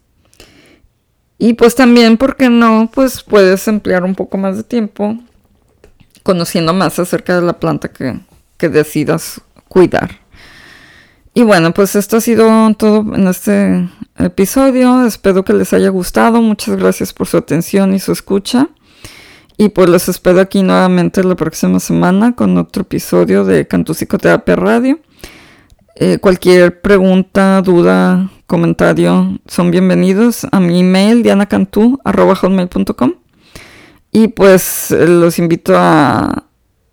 Y 1.44 1.54
pues 1.54 1.74
también, 1.74 2.18
¿por 2.18 2.36
qué 2.36 2.48
no? 2.48 2.88
Pues 2.94 3.24
puedes 3.24 3.66
emplear 3.66 4.04
un 4.04 4.14
poco 4.14 4.38
más 4.38 4.56
de 4.56 4.62
tiempo 4.62 5.18
conociendo 6.22 6.72
más 6.72 7.00
acerca 7.00 7.34
de 7.34 7.44
la 7.44 7.54
planta 7.54 7.88
que, 7.88 8.20
que 8.56 8.68
decidas 8.68 9.40
cuidar. 9.66 10.20
Y 11.34 11.42
bueno, 11.42 11.74
pues 11.74 11.96
esto 11.96 12.18
ha 12.18 12.20
sido 12.20 12.72
todo 12.74 13.16
en 13.16 13.26
este 13.26 13.88
episodio. 14.18 15.04
Espero 15.04 15.44
que 15.44 15.52
les 15.52 15.72
haya 15.72 15.88
gustado. 15.88 16.40
Muchas 16.40 16.76
gracias 16.76 17.12
por 17.12 17.26
su 17.26 17.38
atención 17.38 17.92
y 17.92 17.98
su 17.98 18.12
escucha. 18.12 18.68
Y 19.56 19.70
pues 19.70 19.88
los 19.88 20.08
espero 20.08 20.40
aquí 20.40 20.62
nuevamente 20.62 21.24
la 21.24 21.34
próxima 21.34 21.80
semana 21.80 22.36
con 22.36 22.56
otro 22.56 22.82
episodio 22.82 23.44
de 23.44 23.66
Cantu 23.66 23.94
Psicoterapia 23.94 24.54
Radio. 24.54 25.00
Eh, 25.96 26.18
cualquier 26.18 26.80
pregunta, 26.80 27.60
duda, 27.62 28.30
comentario 28.52 29.38
son 29.46 29.70
bienvenidos 29.70 30.46
a 30.52 30.60
mi 30.60 30.80
email 30.80 31.22
dianacantú.com 31.22 33.14
y 34.10 34.28
pues 34.28 34.90
los 34.90 35.38
invito 35.38 35.72
a 35.74 36.44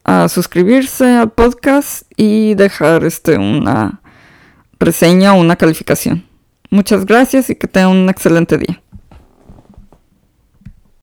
a 0.05 0.29
suscribirse 0.29 1.05
al 1.05 1.31
podcast 1.31 2.03
y 2.15 2.55
dejar 2.55 3.03
este, 3.03 3.37
una 3.37 4.01
reseña 4.79 5.35
o 5.35 5.39
una 5.39 5.57
calificación. 5.57 6.25
Muchas 6.71 7.05
gracias 7.05 7.49
y 7.49 7.55
que 7.55 7.67
tengan 7.67 7.91
un 7.91 8.09
excelente 8.09 8.57
día. 8.57 8.81